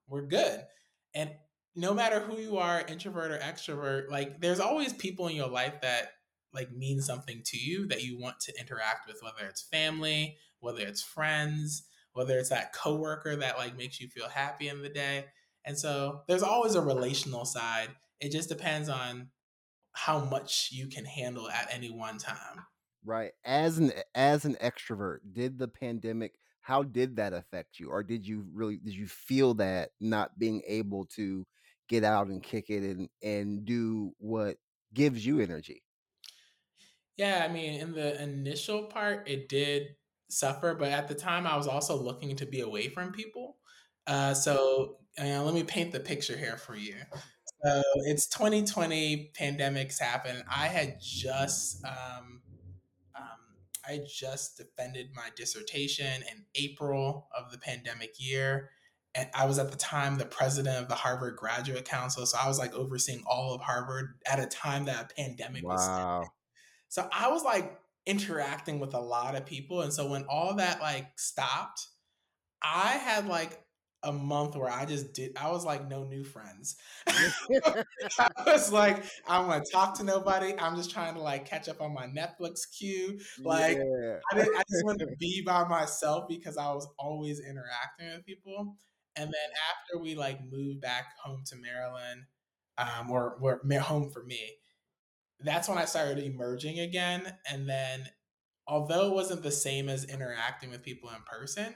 we're 0.07 0.27
good. 0.27 0.63
And 1.15 1.31
no 1.75 1.95
matter 1.95 2.21
who 2.21 2.39
you 2.39 2.59
are, 2.59 2.85
introvert 2.87 3.33
or 3.33 3.39
extrovert, 3.39 4.11
like 4.11 4.41
there's 4.41 4.61
always 4.61 4.93
people 4.93 5.27
in 5.29 5.37
your 5.37 5.49
life 5.49 5.81
that 5.83 6.13
like 6.53 6.71
mean 6.71 7.01
something 7.01 7.43
to 7.47 7.59
you 7.59 7.87
that 7.89 8.05
you 8.05 8.21
want 8.21 8.39
to 8.41 8.53
interact 8.61 9.09
with, 9.09 9.21
whether 9.23 9.49
it's 9.49 9.63
family, 9.63 10.37
whether 10.61 10.83
it's 10.83 11.03
friends, 11.03 11.85
whether 12.13 12.39
it's 12.39 12.51
that 12.51 12.73
coworker 12.73 13.35
that 13.37 13.59
like 13.59 13.77
makes 13.77 14.01
you 14.01 14.09
feel 14.09 14.29
happy 14.29 14.69
in 14.69 14.83
the 14.83 14.89
day. 14.89 15.25
And 15.65 15.79
so 15.79 16.21
there's 16.29 16.43
always 16.43 16.75
a 16.75 16.81
relational 16.81 17.45
side. 17.45 17.89
It 18.21 18.31
just 18.31 18.49
depends 18.49 18.89
on 18.89 19.31
how 19.95 20.25
much 20.25 20.71
you 20.73 20.87
can 20.89 21.05
handle 21.05 21.49
at 21.49 21.69
any 21.73 21.91
one 21.91 22.19
time. 22.19 22.67
Right. 23.05 23.33
As 23.45 23.79
an 23.79 23.93
as 24.15 24.45
an 24.45 24.57
extrovert, 24.57 25.19
did 25.33 25.59
the 25.59 25.69
pandemic 25.69 26.39
how 26.61 26.83
did 26.83 27.17
that 27.17 27.35
affect 27.35 27.79
you 27.79 27.91
or 27.91 28.03
did 28.03 28.27
you 28.27 28.47
really 28.53 28.79
did 28.79 28.95
you 28.95 29.07
feel 29.07 29.53
that 29.55 29.91
not 30.01 30.39
being 30.39 30.63
able 30.67 31.05
to 31.05 31.47
get 31.89 32.05
out 32.05 32.29
and 32.29 32.43
kick 32.43 32.71
it 32.71 32.83
and 32.83 33.09
and 33.23 33.65
do 33.65 34.13
what 34.19 34.59
gives 34.93 35.25
you 35.25 35.41
energy. 35.41 35.83
Yeah, 37.17 37.47
I 37.49 37.53
mean, 37.53 37.81
in 37.81 37.93
the 37.93 38.21
initial 38.23 38.85
part, 38.85 39.29
it 39.29 39.49
did 39.49 39.97
suffer, 40.29 40.75
but 40.75 40.91
at 40.91 41.07
the 41.07 41.15
time, 41.15 41.47
I 41.47 41.57
was 41.57 41.69
also 41.69 41.97
looking 41.97 42.35
to 42.37 42.47
be 42.47 42.61
away 42.61 42.89
from 42.89 43.13
people. 43.13 43.59
Uh, 44.07 44.35
so 44.35 44.99
uh, 45.19 45.43
let 45.43 45.55
me 45.55 45.63
paint 45.63 45.93
the 45.93 46.01
picture 46.01 46.37
here 46.37 46.57
for 46.57 46.75
you. 46.75 46.97
So 47.65 47.83
it's 48.05 48.27
2020, 48.27 49.33
pandemics 49.39 49.99
happen. 49.99 50.45
I 50.51 50.67
had 50.67 50.99
just 51.01 51.83
um, 51.85 52.43
um, 53.17 53.25
I 53.89 54.01
just 54.07 54.59
defended 54.59 55.11
my 55.15 55.29
dissertation 55.35 56.23
in 56.31 56.45
April 56.55 57.29
of 57.37 57.51
the 57.51 57.59
pandemic 57.59 58.15
year. 58.19 58.71
and 59.15 59.31
I 59.35 59.47
was 59.47 59.59
at 59.59 59.71
the 59.71 59.79
time 59.79 60.19
the 60.19 60.27
president 60.27 60.77
of 60.77 60.89
the 60.89 60.95
Harvard 60.95 61.37
Graduate 61.37 61.85
Council. 61.85 62.27
So 62.27 62.37
I 62.39 62.49
was 62.49 62.59
like 62.59 62.75
overseeing 62.75 63.23
all 63.27 63.55
of 63.55 63.61
Harvard 63.63 64.17
at 64.27 64.41
a 64.41 64.47
time 64.47 64.85
that 64.87 65.13
a 65.13 65.15
pandemic 65.15 65.65
wow. 65.65 66.21
was. 66.21 66.29
So 66.89 67.09
I 67.13 67.31
was 67.31 67.45
like 67.45 67.79
interacting 68.07 68.79
with 68.79 68.93
a 68.93 69.01
lot 69.01 69.37
of 69.37 69.47
people. 69.47 69.81
And 69.81 69.93
so 69.93 70.09
when 70.09 70.25
all 70.25 70.55
that 70.57 70.81
like 70.81 71.19
stopped, 71.19 71.89
I 72.63 72.93
had 72.93 73.27
like 73.27 73.64
a 74.05 74.13
month 74.13 74.57
where 74.57 74.71
I 74.71 74.85
just 74.85 75.13
did 75.13 75.37
I 75.37 75.51
was 75.51 75.65
like 75.65 75.89
no 75.89 76.05
new 76.05 76.25
friends. 76.25 76.77
I 77.07 78.31
was 78.47 78.73
like, 78.73 79.05
I 79.27 79.39
don't 79.39 79.49
want 79.49 79.65
to 79.65 79.73
talk 79.73 79.97
to 79.99 80.05
nobody. 80.05 80.55
I'm 80.59 80.77
just 80.77 80.91
trying 80.91 81.15
to 81.15 81.21
like 81.21 81.47
catch 81.47 81.69
up 81.69 81.81
on 81.81 81.93
my 81.95 82.07
Netflix 82.07 82.61
queue. 82.77 83.19
Like 83.41 83.79
yeah. 83.79 84.19
I, 84.33 84.41
I 84.41 84.63
just 84.71 84.85
wanted 84.85 85.07
to 85.07 85.17
be 85.21 85.43
by 85.45 85.67
myself 85.67 86.25
because 86.29 86.57
I 86.57 86.73
was 86.73 86.87
always 86.99 87.41
interacting 87.41 88.09
with 88.15 88.25
people. 88.25 88.77
And 89.17 89.27
then 89.27 89.51
after 89.71 90.03
we 90.03 90.15
like 90.15 90.41
moved 90.51 90.81
back 90.81 91.07
home 91.23 91.43
to 91.47 91.57
Maryland, 91.57 92.23
um, 92.79 93.11
or, 93.11 93.39
or 93.41 93.79
home 93.79 94.11
for 94.11 94.25
me, 94.25 94.41
that's 95.41 95.69
when 95.69 95.79
I 95.79 95.85
started 95.85 96.19
emerging 96.19 96.81
again. 96.81 97.23
And 97.51 97.69
then, 97.69 98.07
although 98.67 99.07
it 99.07 99.15
wasn't 99.15 99.43
the 99.43 99.51
same 99.51 99.89
as 99.89 100.05
interacting 100.05 100.71
with 100.71 100.83
people 100.83 101.11
in 101.11 101.23
person, 101.27 101.75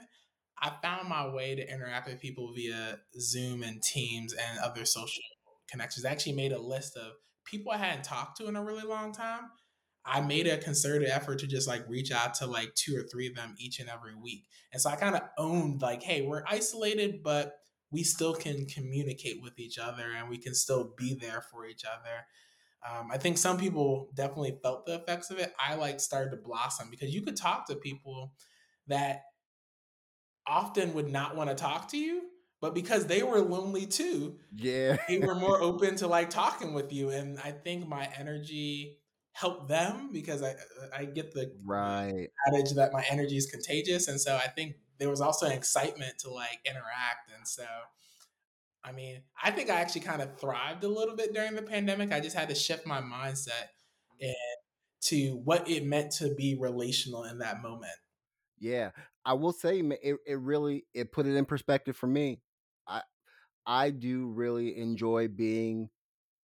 I 0.61 0.71
found 0.81 1.07
my 1.07 1.27
way 1.27 1.55
to 1.55 1.73
interact 1.73 2.07
with 2.07 2.19
people 2.19 2.53
via 2.53 2.99
Zoom 3.19 3.63
and 3.63 3.81
Teams 3.81 4.33
and 4.33 4.59
other 4.59 4.85
social 4.85 5.23
connections. 5.69 6.05
I 6.05 6.11
actually 6.11 6.33
made 6.33 6.51
a 6.51 6.61
list 6.61 6.97
of 6.97 7.13
people 7.45 7.71
I 7.71 7.77
hadn't 7.77 8.03
talked 8.03 8.37
to 8.37 8.47
in 8.47 8.55
a 8.55 8.63
really 8.63 8.85
long 8.85 9.13
time. 9.13 9.41
I 10.05 10.21
made 10.21 10.47
a 10.47 10.57
concerted 10.57 11.09
effort 11.09 11.39
to 11.39 11.47
just 11.47 11.67
like 11.67 11.87
reach 11.87 12.11
out 12.11 12.33
to 12.35 12.47
like 12.47 12.73
two 12.75 12.97
or 12.97 13.03
three 13.03 13.27
of 13.27 13.35
them 13.35 13.55
each 13.59 13.79
and 13.79 13.89
every 13.89 14.15
week. 14.15 14.45
And 14.71 14.81
so 14.81 14.89
I 14.89 14.95
kind 14.95 15.15
of 15.15 15.21
owned 15.37 15.81
like, 15.81 16.01
hey, 16.01 16.21
we're 16.21 16.43
isolated, 16.47 17.21
but 17.23 17.53
we 17.91 18.03
still 18.03 18.33
can 18.33 18.65
communicate 18.65 19.41
with 19.41 19.59
each 19.59 19.77
other 19.77 20.05
and 20.17 20.29
we 20.29 20.37
can 20.37 20.55
still 20.55 20.93
be 20.97 21.15
there 21.15 21.43
for 21.51 21.65
each 21.65 21.83
other. 21.85 22.25
Um, 22.87 23.09
I 23.11 23.17
think 23.17 23.37
some 23.37 23.57
people 23.57 24.09
definitely 24.15 24.57
felt 24.63 24.85
the 24.85 24.95
effects 24.95 25.31
of 25.31 25.37
it. 25.39 25.53
I 25.59 25.75
like 25.75 25.99
started 25.99 26.31
to 26.31 26.37
blossom 26.37 26.87
because 26.89 27.13
you 27.13 27.21
could 27.21 27.35
talk 27.35 27.67
to 27.67 27.75
people 27.75 28.33
that 28.87 29.23
often 30.49 30.93
would 30.93 31.09
not 31.09 31.35
want 31.35 31.49
to 31.49 31.55
talk 31.55 31.89
to 31.89 31.97
you, 31.97 32.23
but 32.61 32.73
because 32.73 33.07
they 33.07 33.23
were 33.23 33.39
lonely 33.39 33.85
too, 33.85 34.37
yeah, 34.55 34.97
they 35.07 35.19
were 35.19 35.35
more 35.35 35.61
open 35.61 35.95
to 35.97 36.07
like 36.07 36.29
talking 36.29 36.73
with 36.73 36.91
you. 36.91 37.09
And 37.09 37.39
I 37.39 37.51
think 37.51 37.87
my 37.87 38.09
energy 38.17 38.97
helped 39.31 39.67
them 39.67 40.09
because 40.11 40.43
I 40.43 40.55
I 40.95 41.05
get 41.05 41.33
the 41.33 41.53
right 41.63 42.27
adage 42.47 42.71
that 42.71 42.91
my 42.91 43.05
energy 43.09 43.37
is 43.37 43.45
contagious, 43.45 44.07
and 44.07 44.19
so 44.19 44.35
I 44.35 44.47
think 44.47 44.75
there 44.97 45.09
was 45.09 45.21
also 45.21 45.45
an 45.45 45.53
excitement 45.53 46.19
to 46.19 46.29
like 46.31 46.59
interact, 46.65 47.31
and 47.35 47.47
so 47.47 47.63
I 48.83 48.91
mean, 48.91 49.21
I 49.41 49.51
think 49.51 49.69
I 49.69 49.81
actually 49.81 50.01
kind 50.01 50.21
of 50.21 50.39
thrived 50.39 50.83
a 50.83 50.87
little 50.87 51.15
bit 51.15 51.33
during 51.33 51.55
the 51.55 51.61
pandemic. 51.61 52.11
I 52.11 52.19
just 52.19 52.35
had 52.35 52.49
to 52.49 52.55
shift 52.55 52.85
my 52.85 53.01
mindset 53.01 53.67
and 54.21 54.35
to 55.01 55.41
what 55.43 55.69
it 55.69 55.85
meant 55.85 56.11
to 56.13 56.33
be 56.35 56.55
relational 56.59 57.23
in 57.23 57.39
that 57.39 57.61
moment. 57.61 57.91
Yeah, 58.59 58.91
I 59.25 59.33
will 59.33 59.51
say 59.51 59.79
it, 59.79 60.17
it 60.25 60.39
really 60.39 60.85
it 60.93 61.11
put 61.11 61.25
it 61.25 61.35
in 61.35 61.45
perspective 61.45 61.95
for 61.95 62.07
me. 62.07 62.41
I 62.87 63.01
I 63.65 63.89
do 63.91 64.27
really 64.27 64.77
enjoy 64.77 65.27
being 65.27 65.89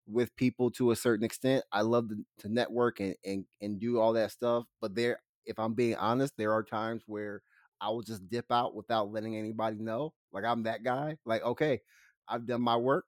with 0.08 0.36
people 0.36 0.70
to 0.72 0.92
a 0.92 0.96
certain 0.96 1.26
extent. 1.26 1.64
I 1.72 1.82
love 1.82 2.10
to, 2.10 2.16
to 2.40 2.50
network 2.50 3.00
and, 3.00 3.16
and 3.26 3.46
and 3.62 3.80
do 3.80 4.00
all 4.00 4.14
that 4.14 4.32
stuff, 4.32 4.66
but 4.82 4.96
there 4.96 5.20
if 5.46 5.60
I'm 5.60 5.74
being 5.74 5.96
honest, 5.96 6.34
there 6.38 6.54
are 6.54 6.64
times 6.64 7.04
where 7.06 7.42
I 7.80 7.90
will 7.90 8.02
just 8.02 8.28
dip 8.30 8.52
out 8.52 8.76
without 8.76 9.12
letting 9.12 9.38
anybody 9.38 9.78
know. 9.78 10.14
Like 10.32 10.44
I'm 10.44 10.64
that 10.64 10.84
guy. 10.84 11.18
Like, 11.26 11.44
okay, 11.44 11.82
I've 12.28 12.46
done 12.46 12.62
my 12.62 12.78
work. 12.78 13.06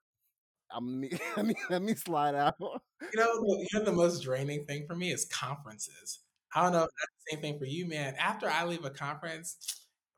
I'm 0.70 1.00
let 1.36 1.46
me 1.46 1.54
let 1.70 1.82
me 1.82 1.94
slide 1.94 2.34
out. 2.34 2.54
You 2.60 3.08
know, 3.16 3.32
you 3.42 3.66
know 3.74 3.84
the 3.84 3.92
most 3.92 4.22
draining 4.22 4.64
thing 4.66 4.86
for 4.86 4.94
me 4.94 5.12
is 5.12 5.24
conferences. 5.24 6.20
I 6.54 6.62
don't 6.62 6.72
know 6.72 6.80
that's 6.80 6.92
the 6.92 7.32
same 7.32 7.40
thing 7.40 7.58
for 7.58 7.66
you, 7.66 7.86
man. 7.86 8.14
After 8.18 8.48
I 8.48 8.64
leave 8.64 8.84
a 8.84 8.90
conference, 8.90 9.56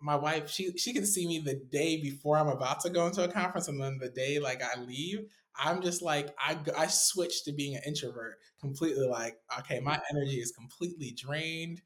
my 0.00 0.16
wife 0.16 0.49
she 0.49 0.72
she 0.76 0.92
can 0.92 1.06
see 1.06 1.26
me 1.26 1.40
the 1.40 1.60
day 1.70 2.00
before 2.00 2.38
I'm 2.38 2.49
about 2.49 2.80
to 2.80 2.90
go 2.90 3.06
into 3.06 3.25
a 3.25 3.28
conference, 3.28 3.68
and 3.68 3.80
then 3.82 3.99
the 3.99 4.10
day 4.10 4.38
like 4.38 4.62
I 4.62 4.80
leave, 4.80 5.26
I'm 5.56 5.82
just 5.82 6.02
like 6.02 6.34
I 6.38 6.58
I 6.76 6.87
switch 6.87 7.44
to 7.44 7.52
being 7.52 7.76
an 7.76 7.82
introvert 7.87 8.38
completely. 8.60 9.06
Like 9.06 9.37
okay, 9.60 9.80
my 9.80 10.00
energy 10.10 10.37
is 10.37 10.52
completely 10.52 11.12
drained. 11.16 11.82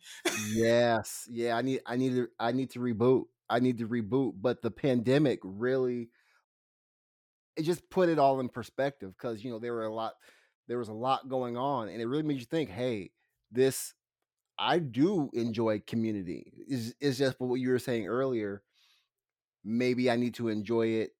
yes, 0.52 1.26
yeah, 1.30 1.56
I 1.56 1.62
need 1.62 1.80
I 1.86 1.96
need 1.96 2.14
to 2.14 2.28
I 2.38 2.52
need 2.52 2.70
to 2.70 2.78
reboot. 2.78 3.24
I 3.48 3.60
need 3.60 3.78
to 3.78 3.88
reboot. 3.88 4.34
But 4.40 4.62
the 4.62 4.70
pandemic 4.70 5.40
really 5.42 6.10
it 7.56 7.62
just 7.62 7.88
put 7.90 8.08
it 8.08 8.18
all 8.18 8.40
in 8.40 8.48
perspective 8.48 9.12
because 9.16 9.44
you 9.44 9.50
know 9.50 9.58
there 9.58 9.72
were 9.72 9.84
a 9.84 9.94
lot 9.94 10.14
there 10.66 10.78
was 10.78 10.88
a 10.88 10.94
lot 10.94 11.28
going 11.28 11.56
on 11.56 11.88
and 11.88 12.00
it 12.00 12.06
really 12.06 12.22
made 12.22 12.38
you 12.38 12.44
think 12.44 12.70
hey 12.70 13.10
this 13.50 13.94
i 14.58 14.78
do 14.78 15.30
enjoy 15.32 15.82
community 15.86 16.52
is 16.68 16.94
is 17.00 17.18
just 17.18 17.38
what 17.40 17.56
you 17.56 17.70
were 17.70 17.78
saying 17.78 18.06
earlier 18.06 18.62
maybe 19.64 20.10
i 20.10 20.16
need 20.16 20.34
to 20.34 20.48
enjoy 20.48 20.86
it 20.86 21.10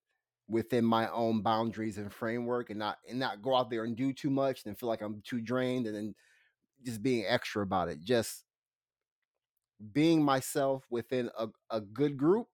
within 0.48 0.84
my 0.84 1.10
own 1.10 1.40
boundaries 1.40 1.96
and 1.96 2.12
framework 2.12 2.70
and 2.70 2.78
not 2.78 2.98
and 3.08 3.18
not 3.18 3.42
go 3.42 3.54
out 3.56 3.70
there 3.70 3.84
and 3.84 3.96
do 3.96 4.12
too 4.12 4.30
much 4.30 4.64
and 4.66 4.78
feel 4.78 4.88
like 4.88 5.00
i'm 5.00 5.22
too 5.24 5.40
drained 5.40 5.86
and 5.86 5.96
then 5.96 6.14
just 6.84 7.02
being 7.02 7.24
extra 7.26 7.62
about 7.62 7.88
it 7.88 8.00
just 8.00 8.44
being 9.92 10.22
myself 10.22 10.84
within 10.90 11.30
a, 11.38 11.48
a 11.70 11.80
good 11.80 12.16
group 12.16 12.48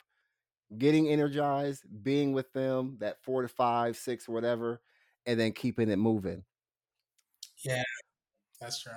getting 0.78 1.08
energized, 1.08 1.84
being 2.02 2.32
with 2.32 2.52
them, 2.52 2.96
that 3.00 3.22
four 3.22 3.42
to 3.42 3.48
five, 3.48 3.96
six, 3.96 4.28
whatever, 4.28 4.80
and 5.26 5.38
then 5.38 5.52
keeping 5.52 5.90
it 5.90 5.96
moving. 5.96 6.44
Yeah, 7.64 7.82
that's 8.60 8.80
true. 8.80 8.92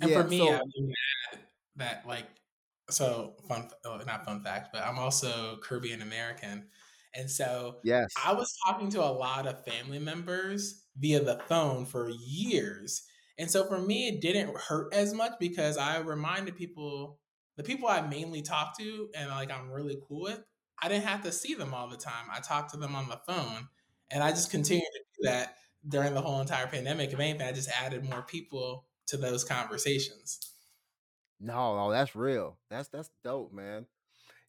And 0.00 0.10
yeah, 0.10 0.22
for 0.22 0.28
me, 0.28 0.38
so, 0.38 0.52
I 0.52 0.60
mean 0.74 0.92
that, 1.32 1.40
that 1.76 2.06
like 2.06 2.26
so 2.90 3.34
fun, 3.48 3.68
oh, 3.84 4.00
not 4.06 4.24
fun 4.24 4.42
fact, 4.42 4.70
but 4.72 4.82
I'm 4.82 4.98
also 4.98 5.58
Caribbean 5.62 6.02
American. 6.02 6.66
And 7.14 7.30
so 7.30 7.76
yes. 7.84 8.12
I 8.24 8.32
was 8.32 8.56
talking 8.66 8.90
to 8.90 9.02
a 9.02 9.06
lot 9.06 9.46
of 9.46 9.64
family 9.64 10.00
members 10.00 10.82
via 10.98 11.22
the 11.22 11.40
phone 11.48 11.86
for 11.86 12.10
years. 12.10 13.04
And 13.38 13.50
so 13.50 13.64
for 13.66 13.78
me, 13.78 14.08
it 14.08 14.20
didn't 14.20 14.56
hurt 14.56 14.92
as 14.92 15.14
much 15.14 15.32
because 15.38 15.76
I 15.76 15.98
reminded 15.98 16.56
people, 16.56 17.18
the 17.56 17.62
people 17.62 17.88
I 17.88 18.00
mainly 18.00 18.42
talk 18.42 18.76
to 18.78 19.08
and 19.14 19.30
like 19.30 19.50
I'm 19.50 19.70
really 19.70 19.98
cool 20.08 20.22
with, 20.22 20.40
I 20.82 20.88
didn't 20.88 21.04
have 21.04 21.22
to 21.22 21.32
see 21.32 21.54
them 21.54 21.72
all 21.72 21.88
the 21.88 21.96
time. 21.96 22.26
I 22.32 22.40
talked 22.40 22.72
to 22.72 22.76
them 22.76 22.94
on 22.96 23.08
the 23.08 23.20
phone, 23.26 23.68
and 24.10 24.22
I 24.22 24.30
just 24.30 24.50
continued 24.50 24.90
to 24.92 25.00
do 25.22 25.28
that 25.28 25.56
during 25.88 26.14
the 26.14 26.20
whole 26.20 26.40
entire 26.40 26.66
pandemic. 26.66 27.12
If 27.12 27.20
anything, 27.20 27.46
I 27.46 27.52
just 27.52 27.70
added 27.70 28.04
more 28.04 28.22
people 28.22 28.86
to 29.06 29.16
those 29.16 29.44
conversations. 29.44 30.52
No, 31.40 31.76
no, 31.76 31.90
that's 31.90 32.14
real. 32.14 32.58
That's 32.70 32.88
that's 32.88 33.10
dope, 33.22 33.52
man. 33.52 33.86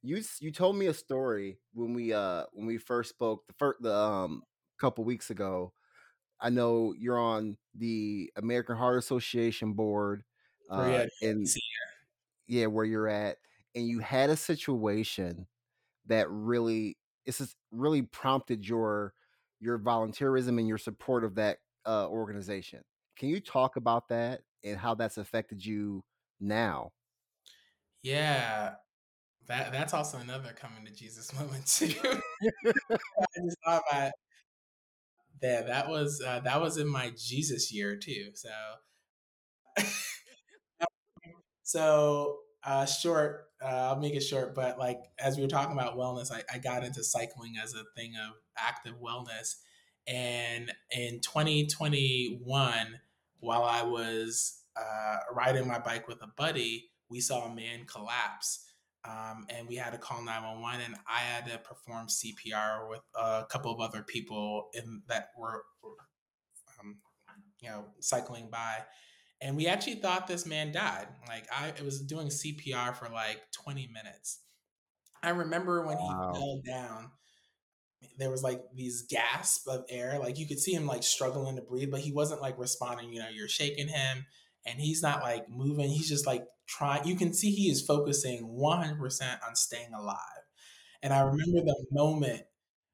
You 0.04 0.24
you 0.40 0.52
told 0.52 0.78
me 0.78 0.88
a 0.88 0.94
story 0.94 1.60
when 1.74 1.94
we 1.94 2.14
uh 2.14 2.46
when 2.54 2.68
we 2.68 2.78
first 2.78 3.10
spoke 3.10 3.48
the 3.48 3.54
first 3.54 3.82
the 3.82 3.96
um 3.96 4.44
couple 4.80 5.04
weeks 5.04 5.30
ago. 5.30 5.74
I 6.40 6.50
know 6.50 6.94
you're 6.98 7.20
on 7.20 7.58
the 7.76 8.32
American 8.36 8.78
Heart 8.78 9.00
Association 9.00 9.74
board, 9.74 10.24
uh, 10.70 11.06
and 11.22 11.56
yeah, 12.48 12.68
where 12.68 12.86
you're 12.86 13.08
at, 13.08 13.38
and 13.76 13.88
you 13.88 14.00
had 14.00 14.30
a 14.30 14.38
situation 14.38 15.48
that 16.08 16.30
really 16.30 16.98
it's 17.26 17.40
just 17.40 17.58
really 17.72 18.04
prompted 18.04 18.68
your 18.68 19.14
your 19.60 19.80
volunteerism 19.80 20.60
and 20.60 20.68
your 20.68 20.78
support 20.78 21.24
of 21.24 21.36
that 21.36 21.60
uh, 21.86 22.08
organization. 22.10 22.84
Can 23.18 23.30
you 23.30 23.40
talk 23.40 23.76
about 23.76 24.10
that 24.10 24.42
and 24.64 24.78
how 24.78 24.96
that's 24.96 25.18
affected 25.18 25.66
you 25.66 26.04
now? 26.40 26.92
Yeah, 28.04 28.76
that 29.48 29.72
that's 29.72 29.94
also 29.94 30.18
another 30.18 30.54
coming 30.56 30.86
to 30.86 30.92
Jesus 30.92 31.34
moment 31.40 31.66
too. 31.68 31.94
I 32.04 33.42
just 33.44 33.58
thought 33.66 33.84
about 33.92 34.12
that. 35.42 35.68
That 35.68 35.90
was 35.90 36.22
uh, 36.26 36.42
that 36.42 36.62
was 36.62 36.78
in 36.78 36.88
my 36.88 37.12
Jesus 37.18 37.72
year 37.74 37.96
too. 37.96 38.32
So, 38.34 38.50
so 41.64 42.40
uh, 42.64 42.86
short. 42.86 43.44
Uh, 43.64 43.90
I'll 43.90 44.00
make 44.00 44.14
it 44.14 44.22
short, 44.22 44.54
but 44.54 44.78
like 44.78 45.00
as 45.18 45.38
we 45.38 45.44
were 45.44 45.50
talking 45.50 45.72
about 45.74 45.98
wellness, 45.98 46.32
I, 46.32 46.44
I 46.54 46.58
got 46.58 46.84
into 46.84 47.04
cycling 47.04 47.54
as 47.62 47.74
a 47.74 47.84
thing 47.96 48.14
of 48.16 48.36
active 48.58 48.96
wellness, 49.02 49.56
and 50.08 50.72
in 50.92 51.22
2021, 51.22 53.00
while 53.46 53.64
I 53.64 53.84
was 53.84 54.62
uh, 54.76 55.18
riding 55.34 55.68
my 55.68 55.80
bike 55.80 56.08
with 56.08 56.22
a 56.22 56.30
buddy, 56.36 56.90
we 57.10 57.22
saw 57.22 57.46
a 57.46 57.56
man 57.56 57.86
collapse. 57.86 58.62
Um, 59.08 59.46
and 59.50 59.68
we 59.68 59.76
had 59.76 59.92
to 59.92 60.00
call 60.00 60.24
911 60.24 60.84
and 60.84 60.96
i 61.08 61.20
had 61.20 61.46
to 61.46 61.60
perform 61.60 62.08
cpr 62.08 62.90
with 62.90 63.02
a 63.16 63.44
couple 63.52 63.72
of 63.72 63.80
other 63.80 64.02
people 64.02 64.70
in 64.74 65.04
that 65.08 65.28
were 65.38 65.62
um, 66.80 66.98
you 67.62 67.70
know 67.70 67.86
cycling 68.00 68.50
by 68.50 68.78
and 69.42 69.56
we 69.56 69.68
actually 69.68 69.96
thought 69.96 70.28
this 70.28 70.46
man 70.46 70.72
died. 70.72 71.08
Like 71.28 71.48
I 71.52 71.68
it 71.68 71.84
was 71.84 72.02
doing 72.02 72.28
CPR 72.28 72.96
for 72.96 73.10
like 73.10 73.42
20 73.52 73.90
minutes. 73.94 74.42
I 75.22 75.30
remember 75.30 75.86
when 75.86 75.98
wow. 75.98 76.32
he 76.34 76.40
fell 76.40 76.62
down, 76.66 77.12
there 78.18 78.32
was 78.32 78.44
like 78.44 78.62
these 78.74 79.04
gasps 79.04 79.68
of 79.68 79.86
air. 79.90 80.20
Like 80.20 80.38
you 80.38 80.48
could 80.48 80.60
see 80.60 80.74
him 80.74 80.86
like 80.86 81.04
struggling 81.04 81.56
to 81.56 81.62
breathe, 81.62 81.92
but 81.92 82.02
he 82.02 82.12
wasn't 82.12 82.42
like 82.42 82.58
responding. 82.58 83.12
You 83.12 83.20
know, 83.20 83.30
you're 83.30 83.48
shaking 83.48 83.88
him 83.88 84.26
and 84.66 84.80
he's 84.80 85.02
not 85.02 85.22
like 85.22 85.50
moving. 85.50 85.90
He's 85.90 86.10
just 86.10 86.26
like 86.26 86.46
trying. 86.68 87.08
You 87.08 87.16
can 87.16 87.34
see 87.34 87.52
he 87.52 87.70
is 87.70 87.86
focusing 87.86 88.48
100% 88.48 89.38
on 89.48 89.56
staying 89.56 89.94
alive. 89.94 90.18
And 91.02 91.14
I 91.14 91.22
remember 91.22 91.62
the 91.62 91.86
moment 91.92 92.44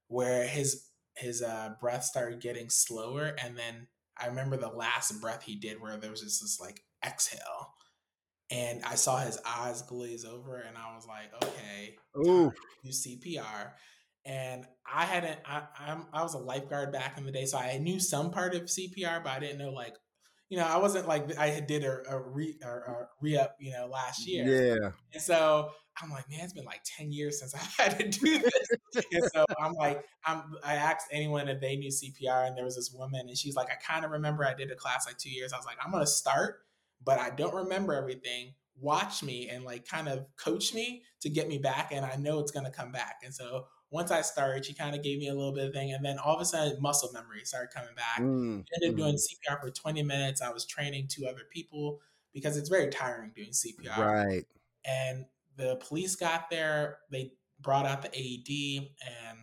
where 0.08 0.46
his 0.48 0.88
his 1.16 1.42
uh, 1.42 1.72
breath 1.80 2.04
started 2.04 2.42
getting 2.42 2.70
slower, 2.70 3.36
and 3.42 3.58
then 3.58 3.88
I 4.18 4.28
remember 4.28 4.58
the 4.58 4.70
last 4.70 5.20
breath 5.22 5.44
he 5.44 5.56
did 5.56 5.82
where 5.82 5.98
there 5.98 6.12
was 6.12 6.22
just 6.22 6.42
this 6.42 6.60
like 6.60 6.82
exhale, 7.06 7.74
and 8.50 8.84
I 8.84 8.96
saw 8.96 9.20
his 9.20 9.40
eyes 9.46 9.82
glaze 9.84 10.26
over, 10.26 10.58
and 10.58 10.78
I 10.78 10.94
was 10.96 11.08
like, 11.08 11.32
okay, 11.44 11.96
do 12.84 12.90
CPR. 12.90 13.72
And 14.26 14.66
I 14.92 15.06
hadn't. 15.06 15.40
I, 15.46 15.64
I'm. 15.80 16.06
I 16.14 16.22
was 16.22 16.36
a 16.36 16.40
lifeguard 16.40 16.92
back 16.92 17.18
in 17.18 17.26
the 17.26 17.32
day, 17.32 17.46
so 17.46 17.58
I 17.58 17.78
knew 17.80 18.00
some 18.00 18.32
part 18.32 18.54
of 18.54 18.64
CPR, 18.64 19.24
but 19.24 19.32
I 19.32 19.40
didn't 19.40 19.58
know 19.58 19.72
like 19.72 19.96
you 20.52 20.58
know, 20.58 20.66
I 20.66 20.78
wasn't 20.78 21.08
like 21.08 21.38
I 21.38 21.48
had 21.48 21.66
did 21.66 21.86
a, 21.86 22.02
a 22.10 22.20
re 22.20 22.60
a, 22.62 22.68
a 22.68 23.08
re 23.22 23.38
up, 23.38 23.56
you 23.58 23.72
know, 23.72 23.88
last 23.88 24.28
year. 24.28 24.46
Yeah. 24.46 24.90
And 25.14 25.22
so 25.22 25.70
I'm 26.02 26.10
like, 26.12 26.30
man, 26.30 26.42
it's 26.42 26.52
been 26.52 26.66
like 26.66 26.82
ten 26.84 27.10
years 27.10 27.40
since 27.40 27.56
I 27.80 27.82
had 27.82 27.98
to 27.98 28.10
do 28.10 28.40
this. 28.40 29.06
and 29.14 29.24
so 29.34 29.46
I'm 29.58 29.72
like, 29.74 30.04
I'm. 30.26 30.44
I 30.62 30.76
asked 30.76 31.08
anyone 31.10 31.48
if 31.48 31.62
they 31.62 31.78
knew 31.78 31.90
CPR, 31.90 32.48
and 32.48 32.58
there 32.58 32.66
was 32.66 32.76
this 32.76 32.92
woman, 32.94 33.30
and 33.30 33.38
she's 33.38 33.56
like, 33.56 33.70
I 33.70 33.76
kind 33.76 34.04
of 34.04 34.12
remember 34.12 34.46
I 34.46 34.54
did 34.54 34.70
a 34.72 34.76
class 34.76 35.08
like 35.08 35.18
two 35.18 35.30
years. 35.30 35.54
I 35.54 35.58
was 35.58 35.66
like, 35.66 35.78
I'm 35.84 35.90
gonna 35.90 36.06
start, 36.06 36.58
but 37.02 37.18
I 37.18 37.30
don't 37.30 37.56
remember 37.56 37.94
everything. 37.94 38.54
Watch 38.78 39.24
me 39.24 39.48
and 39.48 39.64
like 39.64 39.88
kind 39.88 40.10
of 40.10 40.26
coach 40.36 40.74
me 40.74 41.04
to 41.22 41.30
get 41.30 41.48
me 41.48 41.60
back, 41.60 41.94
and 41.94 42.06
I 42.06 42.18
know 42.18 42.40
it's 42.42 42.52
gonna 42.52 42.72
come 42.72 42.92
back. 42.92 43.22
And 43.24 43.34
so 43.34 43.68
once 43.92 44.10
I 44.10 44.22
started, 44.22 44.66
she 44.66 44.74
kind 44.74 44.96
of 44.96 45.04
gave 45.04 45.20
me 45.20 45.28
a 45.28 45.34
little 45.34 45.54
bit 45.54 45.68
of 45.68 45.74
thing, 45.74 45.92
and 45.94 46.04
then 46.04 46.18
all 46.18 46.36
of 46.36 46.42
a 46.42 46.46
sudden, 46.46 46.82
muscle 46.82 47.12
memory 47.14 47.42
started 47.44 47.74
coming 47.74 47.94
back. 47.94 48.22
Mm, 48.22 48.64
ended 48.74 48.92
up 48.92 48.96
doing 48.96 49.16
mm-hmm. 49.16 49.54
CPR 49.54 49.60
for 49.60 49.70
20 49.70 50.02
minutes. 50.04 50.42
I 50.42 50.50
was 50.50 50.66
training 50.66 51.08
two 51.10 51.28
other 51.28 51.42
people 51.52 52.00
because 52.34 52.56
it's 52.56 52.70
very 52.70 52.90
tiring 52.90 53.32
doing 53.36 53.50
CPR. 53.50 53.98
Right. 53.98 54.46
And 54.86 55.26
the 55.58 55.76
police 55.88 56.16
got 56.16 56.50
there. 56.50 57.00
They 57.12 57.34
brought 57.60 57.86
out 57.86 58.02
the 58.02 58.08
AED, 58.08 58.88
and 59.06 59.38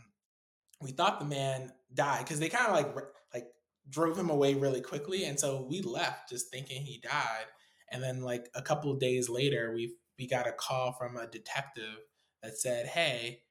we 0.80 0.92
thought 0.92 1.20
the 1.20 1.26
man 1.26 1.72
died 1.92 2.24
because 2.24 2.40
they 2.40 2.48
kind 2.48 2.66
of 2.66 2.72
like 2.72 2.94
like 3.34 3.48
drove 3.90 4.18
him 4.18 4.30
away 4.30 4.54
really 4.54 4.80
quickly, 4.80 5.24
and 5.24 5.38
so 5.38 5.66
we 5.68 5.82
left 5.82 6.30
just 6.30 6.50
thinking 6.50 6.82
he 6.82 6.98
died. 6.98 7.46
And 7.92 8.02
then 8.02 8.22
like 8.22 8.48
a 8.54 8.62
couple 8.62 8.90
of 8.90 8.98
days 8.98 9.28
later, 9.28 9.72
we 9.74 9.94
we 10.18 10.26
got 10.26 10.48
a 10.48 10.52
call 10.52 10.92
from 10.92 11.18
a 11.18 11.26
detective 11.26 11.98
that 12.42 12.56
said, 12.56 12.86
"Hey." 12.86 13.42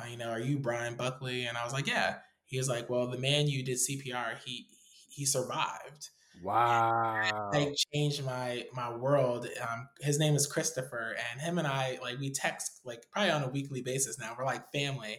Uh, 0.00 0.06
you 0.08 0.16
know, 0.16 0.30
are 0.30 0.40
you 0.40 0.58
Bryan 0.58 0.94
Buckley? 0.94 1.44
And 1.44 1.56
I 1.56 1.64
was 1.64 1.72
like, 1.72 1.86
yeah. 1.86 2.16
He 2.46 2.58
was 2.58 2.68
like, 2.68 2.90
well, 2.90 3.06
the 3.06 3.18
man 3.18 3.46
you 3.46 3.64
did 3.64 3.78
CPR, 3.78 4.38
he 4.44 4.66
he 5.08 5.24
survived. 5.24 6.10
Wow. 6.42 7.50
I 7.52 7.74
changed 7.92 8.24
my 8.24 8.64
my 8.72 8.92
world. 8.92 9.46
Um, 9.60 9.88
his 10.00 10.18
name 10.18 10.34
is 10.34 10.46
Christopher, 10.46 11.16
and 11.32 11.40
him 11.40 11.58
and 11.58 11.66
I 11.66 11.98
like 12.02 12.18
we 12.18 12.30
text 12.30 12.80
like 12.84 13.04
probably 13.12 13.30
on 13.30 13.44
a 13.44 13.48
weekly 13.48 13.82
basis 13.82 14.18
now. 14.18 14.34
We're 14.36 14.44
like 14.44 14.72
family. 14.72 15.18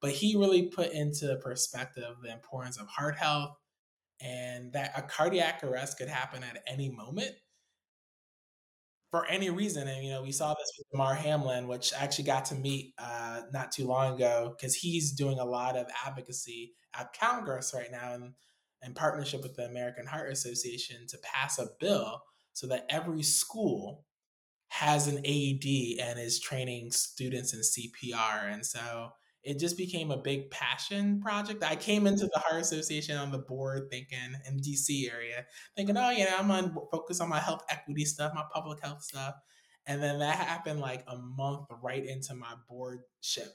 But 0.00 0.12
he 0.12 0.36
really 0.36 0.64
put 0.64 0.92
into 0.92 1.36
perspective 1.36 2.16
the 2.22 2.32
importance 2.32 2.78
of 2.78 2.86
heart 2.88 3.16
health 3.16 3.56
and 4.20 4.72
that 4.72 4.92
a 4.96 5.02
cardiac 5.02 5.64
arrest 5.64 5.96
could 5.96 6.08
happen 6.08 6.42
at 6.42 6.62
any 6.66 6.90
moment 6.90 7.34
for 9.14 9.26
any 9.26 9.48
reason. 9.48 9.86
And, 9.86 10.04
you 10.04 10.10
know, 10.10 10.22
we 10.22 10.32
saw 10.32 10.54
this 10.54 10.72
with 10.76 10.90
Damar 10.90 11.14
Hamlin, 11.14 11.68
which 11.68 11.92
I 11.94 12.02
actually 12.02 12.24
got 12.24 12.46
to 12.46 12.56
meet 12.56 12.94
uh, 12.98 13.42
not 13.52 13.70
too 13.70 13.86
long 13.86 14.16
ago 14.16 14.56
because 14.56 14.74
he's 14.74 15.12
doing 15.12 15.38
a 15.38 15.44
lot 15.44 15.76
of 15.76 15.86
advocacy 16.04 16.72
at 16.98 17.16
Congress 17.16 17.72
right 17.72 17.92
now 17.92 18.14
in, 18.14 18.34
in 18.82 18.92
partnership 18.92 19.44
with 19.44 19.54
the 19.54 19.66
American 19.66 20.04
Heart 20.04 20.32
Association 20.32 21.06
to 21.06 21.18
pass 21.22 21.60
a 21.60 21.68
bill 21.78 22.24
so 22.54 22.66
that 22.66 22.86
every 22.90 23.22
school 23.22 24.04
has 24.66 25.06
an 25.06 25.18
AED 25.18 26.00
and 26.00 26.18
is 26.18 26.40
training 26.40 26.90
students 26.90 27.54
in 27.54 27.60
CPR. 27.60 28.52
And 28.52 28.66
so 28.66 29.10
it 29.44 29.58
just 29.58 29.76
became 29.76 30.10
a 30.10 30.16
big 30.16 30.50
passion 30.50 31.20
project. 31.20 31.62
I 31.62 31.76
came 31.76 32.06
into 32.06 32.26
the 32.32 32.38
Heart 32.38 32.62
Association 32.62 33.16
on 33.16 33.30
the 33.30 33.38
board 33.38 33.88
thinking 33.90 34.18
in 34.48 34.58
DC 34.58 35.12
area, 35.12 35.44
thinking, 35.76 35.96
oh, 35.96 36.10
yeah, 36.10 36.36
I'm 36.38 36.50
on 36.50 36.74
focus 36.90 37.20
on 37.20 37.28
my 37.28 37.40
health 37.40 37.62
equity 37.68 38.04
stuff, 38.04 38.32
my 38.34 38.44
public 38.52 38.82
health 38.82 39.02
stuff. 39.02 39.34
And 39.86 40.02
then 40.02 40.18
that 40.20 40.36
happened 40.36 40.80
like 40.80 41.04
a 41.06 41.16
month 41.16 41.66
right 41.82 42.04
into 42.04 42.34
my 42.34 42.54
boardship. 42.68 43.52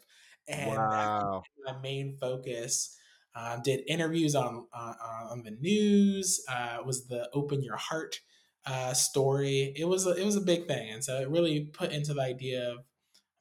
And 0.47 0.71
wow. 0.71 1.43
my 1.65 1.77
main 1.81 2.17
focus. 2.19 2.95
Um, 3.35 3.61
did 3.63 3.81
interviews 3.87 4.33
on 4.33 4.65
uh, 4.73 4.93
on 5.29 5.43
the 5.43 5.51
news. 5.51 6.43
Uh, 6.49 6.79
was 6.83 7.07
the 7.07 7.29
Open 7.31 7.61
Your 7.61 7.77
Heart 7.77 8.19
uh, 8.65 8.93
story. 8.93 9.71
It 9.75 9.85
was 9.85 10.07
a, 10.07 10.11
it 10.11 10.25
was 10.25 10.35
a 10.35 10.41
big 10.41 10.67
thing, 10.67 10.89
and 10.89 11.03
so 11.03 11.19
it 11.19 11.29
really 11.29 11.69
put 11.71 11.91
into 11.91 12.15
the 12.15 12.21
idea 12.21 12.71
of 12.71 12.79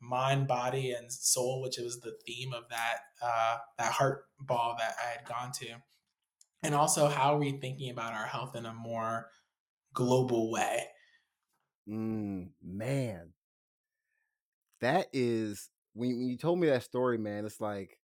mind, 0.00 0.46
body, 0.46 0.92
and 0.92 1.12
soul, 1.12 1.62
which 1.62 1.78
was 1.78 2.00
the 2.00 2.16
theme 2.26 2.52
of 2.52 2.64
that 2.70 2.98
uh, 3.22 3.56
that 3.78 3.92
heart 3.92 4.24
ball 4.40 4.76
that 4.78 4.94
I 5.04 5.10
had 5.18 5.26
gone 5.26 5.52
to, 5.60 5.82
and 6.62 6.74
also 6.74 7.08
how 7.08 7.34
are 7.34 7.38
we 7.38 7.52
thinking 7.52 7.90
about 7.90 8.14
our 8.14 8.26
health 8.26 8.56
in 8.56 8.66
a 8.66 8.74
more 8.74 9.28
global 9.92 10.50
way? 10.50 10.84
Mm, 11.88 12.50
man, 12.62 13.32
that 14.80 15.08
is 15.12 15.70
when 15.94 16.10
when 16.10 16.28
you 16.28 16.36
told 16.36 16.60
me 16.60 16.68
that 16.68 16.82
story, 16.82 17.18
man. 17.18 17.44
It's 17.44 17.60
like 17.60 17.98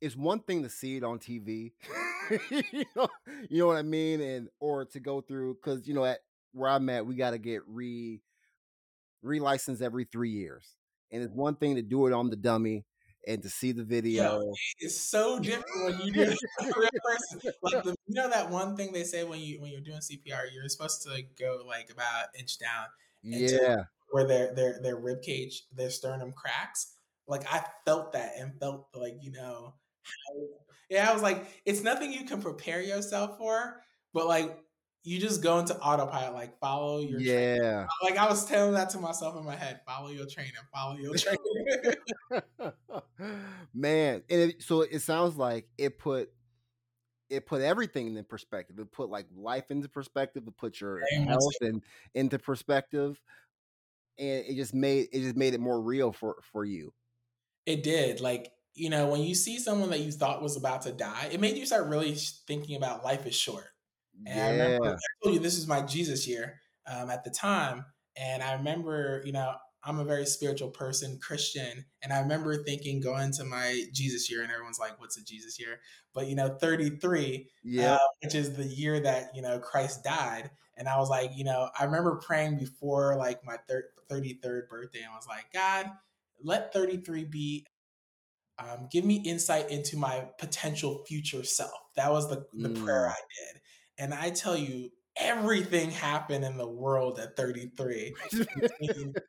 it's 0.00 0.16
one 0.16 0.40
thing 0.40 0.62
to 0.62 0.68
see 0.68 0.96
it 0.96 1.04
on 1.04 1.18
TV, 1.18 1.72
you 2.50 2.84
know, 2.94 3.08
you 3.48 3.58
know 3.58 3.66
what 3.68 3.78
I 3.78 3.82
mean, 3.82 4.20
and 4.20 4.48
or 4.60 4.84
to 4.86 5.00
go 5.00 5.20
through 5.20 5.54
because 5.54 5.86
you 5.86 5.94
know 5.94 6.04
at 6.04 6.20
where 6.52 6.70
I'm 6.70 6.88
at, 6.90 7.06
we 7.06 7.14
got 7.14 7.30
to 7.30 7.38
get 7.38 7.62
re 7.66 8.20
relicense 9.24 9.82
every 9.82 10.04
three 10.04 10.30
years. 10.30 10.74
And 11.10 11.22
it's 11.22 11.32
one 11.32 11.56
thing 11.56 11.76
to 11.76 11.82
do 11.82 12.06
it 12.06 12.12
on 12.12 12.30
the 12.30 12.36
dummy 12.36 12.84
and 13.26 13.42
to 13.42 13.48
see 13.48 13.72
the 13.72 13.84
video. 13.84 14.52
It's 14.78 15.00
so 15.00 15.38
different 15.38 15.84
when 15.84 16.00
you 16.00 16.12
do 16.12 16.22
it 16.22 16.38
real 16.76 16.88
person. 17.04 17.52
Like 17.62 17.84
the, 17.84 17.94
you 18.06 18.14
know 18.14 18.28
that 18.28 18.50
one 18.50 18.76
thing 18.76 18.92
they 18.92 19.04
say 19.04 19.24
when 19.24 19.40
you 19.40 19.60
when 19.60 19.70
you're 19.70 19.80
doing 19.80 20.00
CPR, 20.00 20.52
you're 20.52 20.68
supposed 20.68 21.02
to 21.02 21.22
go 21.38 21.62
like 21.66 21.90
about 21.90 22.26
inch 22.38 22.58
down. 22.58 22.86
Yeah. 23.22 23.84
Where 24.10 24.26
their 24.26 24.54
their 24.54 24.80
their 24.82 24.96
rib 24.96 25.22
cage, 25.22 25.64
their 25.74 25.90
sternum 25.90 26.32
cracks. 26.32 26.94
Like 27.26 27.52
I 27.52 27.64
felt 27.84 28.12
that 28.12 28.32
and 28.38 28.58
felt 28.60 28.88
like 28.94 29.16
you 29.22 29.32
know, 29.32 29.74
how, 30.02 30.46
yeah. 30.90 31.10
I 31.10 31.12
was 31.12 31.22
like, 31.22 31.46
it's 31.64 31.82
nothing 31.82 32.12
you 32.12 32.24
can 32.24 32.42
prepare 32.42 32.82
yourself 32.82 33.38
for, 33.38 33.80
but 34.12 34.26
like 34.26 34.58
you 35.04 35.20
just 35.20 35.42
go 35.42 35.58
into 35.58 35.76
autopilot, 35.76 36.32
like 36.32 36.58
follow 36.58 37.00
your 37.00 37.20
yeah. 37.20 37.56
Training. 37.56 37.86
Like 38.02 38.16
I 38.16 38.26
was 38.26 38.46
telling 38.46 38.72
that 38.72 38.88
to 38.90 38.98
myself 38.98 39.36
in 39.36 39.44
my 39.44 39.54
head, 39.54 39.80
follow 39.86 40.08
your 40.08 40.26
training, 40.26 40.52
follow 40.72 40.96
your 40.96 41.14
training. 41.14 41.42
Man, 43.74 44.22
and 44.30 44.40
it, 44.40 44.62
so 44.62 44.80
it 44.80 45.00
sounds 45.00 45.36
like 45.36 45.68
it 45.76 45.98
put 45.98 46.30
it 47.28 47.44
put 47.44 47.60
everything 47.60 48.16
in 48.16 48.24
perspective. 48.24 48.78
It 48.78 48.90
put 48.92 49.10
like 49.10 49.26
life 49.36 49.70
into 49.70 49.90
perspective. 49.90 50.44
It 50.46 50.56
put 50.56 50.80
your 50.80 51.02
health 51.26 51.52
and 51.60 51.82
into 52.14 52.38
perspective, 52.38 53.20
and 54.18 54.44
it 54.46 54.56
just 54.56 54.72
made 54.72 55.08
it 55.12 55.20
just 55.20 55.36
made 55.36 55.52
it 55.52 55.60
more 55.60 55.82
real 55.82 56.12
for 56.12 56.36
for 56.50 56.64
you. 56.64 56.94
It 57.66 57.82
did. 57.82 58.20
Like 58.20 58.52
you 58.72 58.88
know, 58.88 59.08
when 59.08 59.20
you 59.20 59.34
see 59.34 59.58
someone 59.58 59.90
that 59.90 60.00
you 60.00 60.12
thought 60.12 60.42
was 60.42 60.56
about 60.56 60.82
to 60.82 60.92
die, 60.92 61.28
it 61.30 61.40
made 61.40 61.58
you 61.58 61.66
start 61.66 61.88
really 61.88 62.14
thinking 62.46 62.76
about 62.76 63.04
life 63.04 63.26
is 63.26 63.34
short 63.34 63.73
and 64.26 64.36
yeah. 64.36 64.46
I 64.46 64.50
remember 64.50 64.86
I 64.88 64.96
told 65.22 65.34
you 65.34 65.40
this 65.40 65.58
is 65.58 65.66
my 65.66 65.82
Jesus 65.82 66.26
year 66.26 66.60
um, 66.86 67.10
at 67.10 67.24
the 67.24 67.30
time. 67.30 67.84
And 68.16 68.42
I 68.42 68.54
remember, 68.54 69.22
you 69.24 69.32
know, 69.32 69.54
I'm 69.82 69.98
a 69.98 70.04
very 70.04 70.24
spiritual 70.24 70.70
person, 70.70 71.18
Christian, 71.20 71.84
and 72.02 72.12
I 72.12 72.20
remember 72.20 72.62
thinking 72.62 73.00
going 73.00 73.32
to 73.32 73.44
my 73.44 73.84
Jesus 73.92 74.30
year, 74.30 74.42
and 74.42 74.50
everyone's 74.50 74.78
like, 74.78 74.98
"What's 74.98 75.18
a 75.18 75.24
Jesus 75.24 75.60
year?" 75.60 75.80
But 76.14 76.26
you 76.26 76.36
know, 76.36 76.56
33, 76.58 77.50
yeah, 77.64 77.96
uh, 77.96 77.98
which 78.22 78.34
is 78.34 78.56
the 78.56 78.64
year 78.64 78.98
that 79.00 79.32
you 79.34 79.42
know 79.42 79.58
Christ 79.58 80.02
died, 80.02 80.50
and 80.78 80.88
I 80.88 80.98
was 80.98 81.10
like, 81.10 81.32
you 81.36 81.44
know, 81.44 81.68
I 81.78 81.84
remember 81.84 82.16
praying 82.16 82.58
before 82.58 83.16
like 83.16 83.44
my 83.44 83.58
thir- 83.68 83.90
33rd 84.10 84.68
birthday, 84.70 85.00
and 85.00 85.12
I 85.12 85.16
was 85.16 85.26
like, 85.28 85.52
God, 85.52 85.90
let 86.42 86.72
33 86.72 87.24
be 87.24 87.66
um, 88.58 88.88
give 88.90 89.04
me 89.04 89.16
insight 89.16 89.70
into 89.70 89.96
my 89.96 90.28
potential 90.38 91.04
future 91.06 91.44
self. 91.44 91.72
That 91.96 92.10
was 92.12 92.28
the, 92.28 92.46
the 92.54 92.68
mm. 92.68 92.84
prayer 92.84 93.08
I 93.08 93.14
did. 93.14 93.60
And 93.98 94.12
I 94.12 94.30
tell 94.30 94.56
you, 94.56 94.90
everything 95.16 95.90
happened 95.90 96.44
in 96.44 96.56
the 96.56 96.68
world 96.68 97.18
at 97.18 97.36
33. 97.36 98.14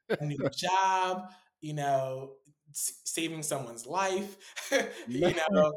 a 0.10 0.26
new 0.26 0.50
job, 0.58 1.30
you 1.62 1.74
know, 1.74 2.34
saving 2.72 3.44
someone's 3.44 3.86
life, 3.86 4.38
you 5.08 5.34
know, 5.52 5.74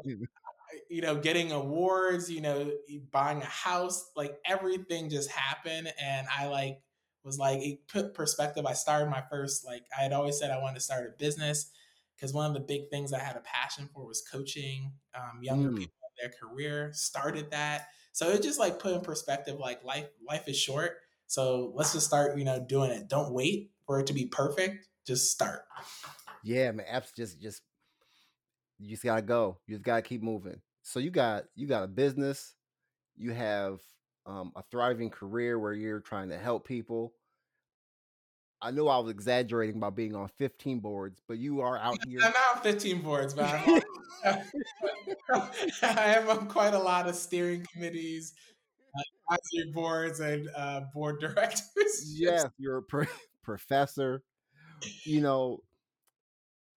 you 0.89 1.01
know, 1.01 1.15
getting 1.15 1.51
awards, 1.51 2.29
you 2.29 2.41
know, 2.41 2.71
buying 3.11 3.41
a 3.41 3.45
house, 3.45 4.11
like 4.15 4.37
everything 4.45 5.09
just 5.09 5.29
happened. 5.29 5.91
And 6.01 6.27
I 6.35 6.47
like 6.47 6.79
was 7.23 7.37
like, 7.37 7.59
it 7.61 7.87
put 7.87 8.13
perspective. 8.13 8.65
I 8.65 8.73
started 8.73 9.09
my 9.09 9.23
first, 9.29 9.65
like, 9.65 9.83
I 9.97 10.01
had 10.01 10.13
always 10.13 10.39
said 10.39 10.51
I 10.51 10.59
wanted 10.59 10.75
to 10.75 10.81
start 10.81 11.05
a 11.05 11.17
business 11.17 11.69
because 12.15 12.33
one 12.33 12.47
of 12.47 12.53
the 12.53 12.59
big 12.59 12.89
things 12.89 13.13
I 13.13 13.19
had 13.19 13.35
a 13.35 13.41
passion 13.41 13.89
for 13.93 14.05
was 14.05 14.21
coaching 14.21 14.93
um, 15.15 15.43
younger 15.43 15.69
mm. 15.69 15.77
people 15.77 15.93
their 16.21 16.31
career. 16.31 16.91
Started 16.93 17.51
that, 17.51 17.87
so 18.11 18.29
it 18.29 18.41
just 18.41 18.59
like 18.59 18.79
put 18.79 18.93
in 18.93 19.01
perspective, 19.01 19.59
like 19.59 19.83
life 19.83 20.07
life 20.27 20.47
is 20.47 20.57
short. 20.57 20.97
So 21.27 21.71
let's 21.75 21.93
just 21.93 22.07
start, 22.07 22.37
you 22.37 22.45
know, 22.45 22.59
doing 22.67 22.91
it. 22.91 23.07
Don't 23.07 23.33
wait 23.33 23.71
for 23.85 23.99
it 23.99 24.07
to 24.07 24.13
be 24.13 24.25
perfect. 24.25 24.87
Just 25.05 25.31
start. 25.31 25.61
Yeah, 26.43 26.71
man. 26.71 26.85
Apps 26.91 27.13
just 27.15 27.39
just 27.39 27.61
you 28.79 28.89
just 28.89 29.03
gotta 29.03 29.21
go. 29.21 29.59
You 29.67 29.75
just 29.75 29.85
gotta 29.85 30.01
keep 30.01 30.21
moving. 30.21 30.61
So 30.81 30.99
you 30.99 31.11
got 31.11 31.45
you 31.55 31.67
got 31.67 31.83
a 31.83 31.87
business, 31.87 32.55
you 33.15 33.31
have 33.31 33.79
um, 34.25 34.51
a 34.55 34.63
thriving 34.71 35.09
career 35.09 35.59
where 35.59 35.73
you're 35.73 35.99
trying 35.99 36.29
to 36.29 36.37
help 36.37 36.67
people. 36.67 37.13
I 38.61 38.71
know 38.71 38.87
I 38.87 38.97
was 38.97 39.11
exaggerating 39.11 39.77
about 39.77 39.95
being 39.95 40.15
on 40.15 40.27
15 40.37 40.79
boards, 40.79 41.21
but 41.27 41.37
you 41.37 41.61
are 41.61 41.77
out 41.77 41.97
here. 42.07 42.19
I'm 42.23 42.33
not 42.33 42.57
on 42.57 42.63
15 42.63 43.01
boards, 43.01 43.33
but 43.33 43.45
I'm 43.45 43.81
I 45.83 46.15
am 46.15 46.29
on 46.29 46.47
quite 46.47 46.73
a 46.73 46.79
lot 46.79 47.07
of 47.07 47.15
steering 47.15 47.65
committees, 47.73 48.33
uh, 48.97 49.33
advisory 49.33 49.71
boards, 49.73 50.19
and 50.19 50.49
uh, 50.55 50.81
board 50.93 51.19
directors. 51.21 52.13
Yes, 52.15 52.45
you're 52.57 52.77
a 52.77 52.83
pro- 52.83 53.05
professor. 53.43 54.23
You 55.05 55.21
know, 55.21 55.59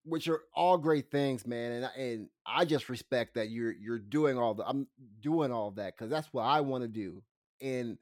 which 0.05 0.29
are 0.29 0.41
all 0.55 0.79
great 0.79 1.11
things, 1.11 1.47
man. 1.47 1.73
And 1.73 1.91
and 1.97 2.29
I 2.47 2.65
just 2.65 2.89
respect 2.89 3.35
that 3.35 3.51
you're 3.51 3.73
you're 3.73 3.99
doing 3.99 4.39
all 4.39 4.55
the 4.55 4.67
I'm 4.67 4.87
doing 5.21 5.53
all 5.53 5.73
that 5.73 5.95
because 5.97 6.11
that's 6.11 6.33
what 6.33 6.43
I 6.43 6.61
want 6.61 6.83
to 6.83 6.89
do. 6.89 7.23
And 7.61 7.99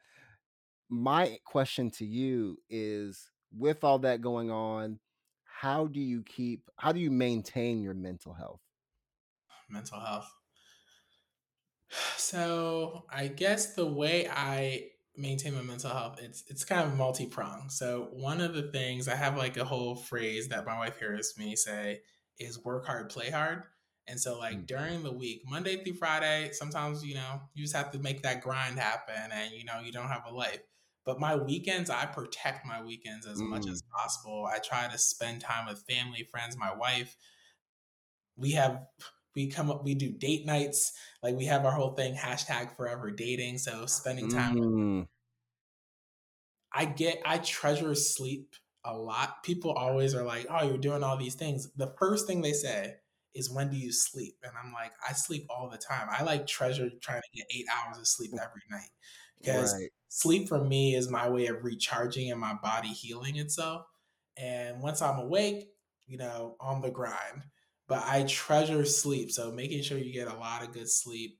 my 0.88 1.38
question 1.44 1.90
to 1.92 2.04
you 2.04 2.58
is, 2.68 3.30
with 3.56 3.84
all 3.84 4.00
that 4.00 4.20
going 4.22 4.50
on, 4.50 4.98
how 5.44 5.86
do 5.86 6.00
you 6.00 6.22
keep 6.22 6.68
how 6.76 6.92
do 6.92 7.00
you 7.00 7.10
maintain 7.10 7.82
your 7.82 7.94
mental 7.94 8.32
health? 8.32 8.60
Mental 9.70 10.00
health. 10.00 10.32
So 12.16 13.04
I 13.10 13.26
guess 13.26 13.74
the 13.74 13.86
way 13.86 14.28
I 14.28 14.90
maintain 15.16 15.54
my 15.54 15.62
mental 15.62 15.90
health 15.90 16.18
it's 16.22 16.44
it's 16.48 16.64
kind 16.64 16.86
of 16.86 16.96
multi-pronged 16.96 17.70
so 17.70 18.08
one 18.12 18.40
of 18.40 18.54
the 18.54 18.70
things 18.70 19.08
i 19.08 19.14
have 19.14 19.36
like 19.36 19.56
a 19.56 19.64
whole 19.64 19.94
phrase 19.94 20.48
that 20.48 20.64
my 20.64 20.78
wife 20.78 20.98
hears 20.98 21.34
me 21.36 21.56
say 21.56 22.00
is 22.38 22.64
work 22.64 22.86
hard 22.86 23.10
play 23.10 23.28
hard 23.30 23.64
and 24.06 24.18
so 24.18 24.38
like 24.38 24.56
mm. 24.56 24.66
during 24.66 25.02
the 25.02 25.12
week 25.12 25.42
monday 25.46 25.82
through 25.82 25.94
friday 25.94 26.48
sometimes 26.52 27.04
you 27.04 27.14
know 27.14 27.40
you 27.54 27.64
just 27.64 27.76
have 27.76 27.90
to 27.90 27.98
make 27.98 28.22
that 28.22 28.40
grind 28.40 28.78
happen 28.78 29.30
and 29.32 29.52
you 29.52 29.64
know 29.64 29.80
you 29.84 29.92
don't 29.92 30.08
have 30.08 30.24
a 30.26 30.34
life 30.34 30.60
but 31.04 31.20
my 31.20 31.34
weekends 31.36 31.90
i 31.90 32.06
protect 32.06 32.64
my 32.64 32.82
weekends 32.82 33.26
as 33.26 33.40
mm. 33.40 33.48
much 33.48 33.66
as 33.68 33.82
mm. 33.82 33.90
possible 33.90 34.46
i 34.46 34.58
try 34.58 34.88
to 34.88 34.96
spend 34.96 35.40
time 35.40 35.66
with 35.66 35.84
family 35.88 36.26
friends 36.30 36.56
my 36.56 36.74
wife 36.74 37.16
we 38.36 38.52
have 38.52 38.80
we 39.34 39.48
come 39.48 39.70
up 39.70 39.84
we 39.84 39.94
do 39.94 40.10
date 40.10 40.46
nights 40.46 40.92
like 41.22 41.34
we 41.36 41.44
have 41.44 41.64
our 41.64 41.72
whole 41.72 41.94
thing 41.94 42.14
hashtag 42.14 42.74
forever 42.76 43.10
dating 43.10 43.58
so 43.58 43.86
spending 43.86 44.28
time 44.28 44.56
mm. 44.56 45.06
i 46.72 46.84
get 46.84 47.20
i 47.24 47.38
treasure 47.38 47.94
sleep 47.94 48.54
a 48.84 48.96
lot. 48.96 49.42
People 49.42 49.72
always 49.72 50.14
are 50.14 50.24
like 50.24 50.46
oh 50.50 50.66
you're 50.66 50.78
doing 50.78 51.02
all 51.02 51.16
these 51.16 51.34
things. 51.34 51.68
The 51.76 51.92
first 51.98 52.26
thing 52.26 52.40
they 52.40 52.52
say 52.52 52.94
is 53.34 53.50
when 53.50 53.70
do 53.70 53.76
you 53.76 53.92
sleep? 53.92 54.34
And 54.42 54.52
i'm 54.62 54.72
like 54.72 54.92
i 55.08 55.12
sleep 55.12 55.46
all 55.50 55.68
the 55.68 55.78
time. 55.78 56.08
I 56.10 56.22
like 56.22 56.46
treasure 56.46 56.88
trying 57.00 57.22
to 57.22 57.38
get 57.38 57.46
eight 57.54 57.66
hours 57.70 57.98
of 57.98 58.06
sleep 58.06 58.32
every 58.32 58.62
night. 58.70 58.90
Because 59.40 59.74
right. 59.74 59.90
sleep 60.08 60.48
for 60.48 60.62
me 60.62 60.94
is 60.94 61.10
my 61.10 61.28
way 61.28 61.46
of 61.46 61.64
recharging 61.64 62.30
and 62.30 62.40
my 62.40 62.54
body 62.62 62.88
healing 62.88 63.36
itself. 63.36 63.86
And 64.36 64.80
once 64.80 65.02
i'm 65.02 65.18
awake 65.18 65.68
you 66.06 66.18
know 66.18 66.56
on 66.60 66.80
the 66.80 66.90
grind 66.90 67.42
but 67.90 68.04
I 68.06 68.22
treasure 68.22 68.84
sleep. 68.84 69.32
So 69.32 69.50
making 69.50 69.82
sure 69.82 69.98
you 69.98 70.12
get 70.12 70.28
a 70.28 70.36
lot 70.36 70.62
of 70.62 70.72
good 70.72 70.88
sleep 70.88 71.38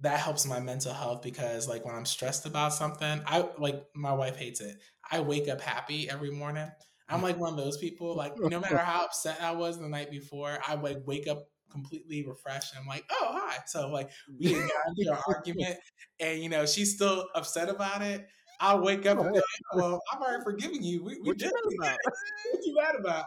that 0.00 0.20
helps 0.20 0.46
my 0.46 0.60
mental 0.60 0.92
health 0.92 1.22
because 1.22 1.66
like 1.66 1.86
when 1.86 1.94
I'm 1.94 2.04
stressed 2.04 2.44
about 2.44 2.74
something, 2.74 3.22
I 3.26 3.48
like 3.58 3.82
my 3.94 4.12
wife 4.12 4.36
hates 4.36 4.60
it. 4.60 4.76
I 5.10 5.20
wake 5.20 5.48
up 5.48 5.62
happy 5.62 6.08
every 6.08 6.30
morning. 6.30 6.68
I'm 7.08 7.22
like 7.22 7.38
one 7.38 7.50
of 7.50 7.56
those 7.56 7.78
people, 7.78 8.14
like 8.14 8.38
no 8.38 8.60
matter 8.60 8.76
how 8.76 9.06
upset 9.06 9.38
I 9.40 9.52
was 9.52 9.78
the 9.78 9.88
night 9.88 10.10
before, 10.10 10.58
I 10.68 10.74
like 10.74 10.98
wake 11.06 11.26
up 11.26 11.48
completely 11.72 12.26
refreshed. 12.28 12.74
I'm 12.78 12.86
like, 12.86 13.04
oh 13.10 13.28
hi. 13.32 13.56
So 13.66 13.88
like 13.88 14.10
we 14.38 14.52
got 14.52 14.70
into 14.98 15.10
an 15.10 15.18
argument 15.26 15.78
and 16.20 16.42
you 16.42 16.50
know, 16.50 16.66
she's 16.66 16.94
still 16.94 17.26
upset 17.34 17.70
about 17.70 18.02
it. 18.02 18.28
I'll 18.60 18.82
wake 18.82 19.06
up 19.06 19.18
and 19.18 19.34
go, 19.34 19.40
oh, 19.40 19.76
well, 19.76 20.02
I've 20.12 20.20
already 20.20 20.42
forgiven 20.42 20.82
you. 20.82 21.04
We, 21.04 21.14
we 21.14 21.28
what 21.28 21.38
did 21.38 21.52
you 21.52 21.78
mad 21.80 21.96
about? 22.04 22.14
what 22.52 22.66
you 22.66 22.74
mad 22.74 22.94
about? 22.98 23.24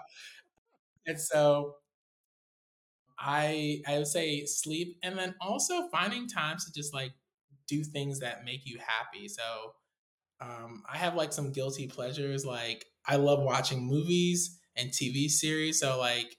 And 1.05 1.19
so 1.19 1.75
I 3.19 3.81
I 3.87 3.97
would 3.99 4.07
say 4.07 4.45
sleep 4.45 4.97
and 5.03 5.17
then 5.17 5.35
also 5.39 5.87
finding 5.89 6.27
times 6.27 6.65
to 6.65 6.73
just 6.73 6.93
like 6.93 7.11
do 7.67 7.83
things 7.83 8.19
that 8.19 8.43
make 8.43 8.61
you 8.65 8.79
happy. 8.79 9.27
So 9.27 9.73
um, 10.41 10.83
I 10.91 10.97
have 10.97 11.15
like 11.15 11.33
some 11.33 11.51
guilty 11.51 11.87
pleasures. 11.87 12.45
Like 12.45 12.85
I 13.05 13.17
love 13.17 13.43
watching 13.43 13.87
movies 13.87 14.59
and 14.75 14.91
TV 14.91 15.29
series. 15.29 15.79
So 15.79 15.99
like 15.99 16.35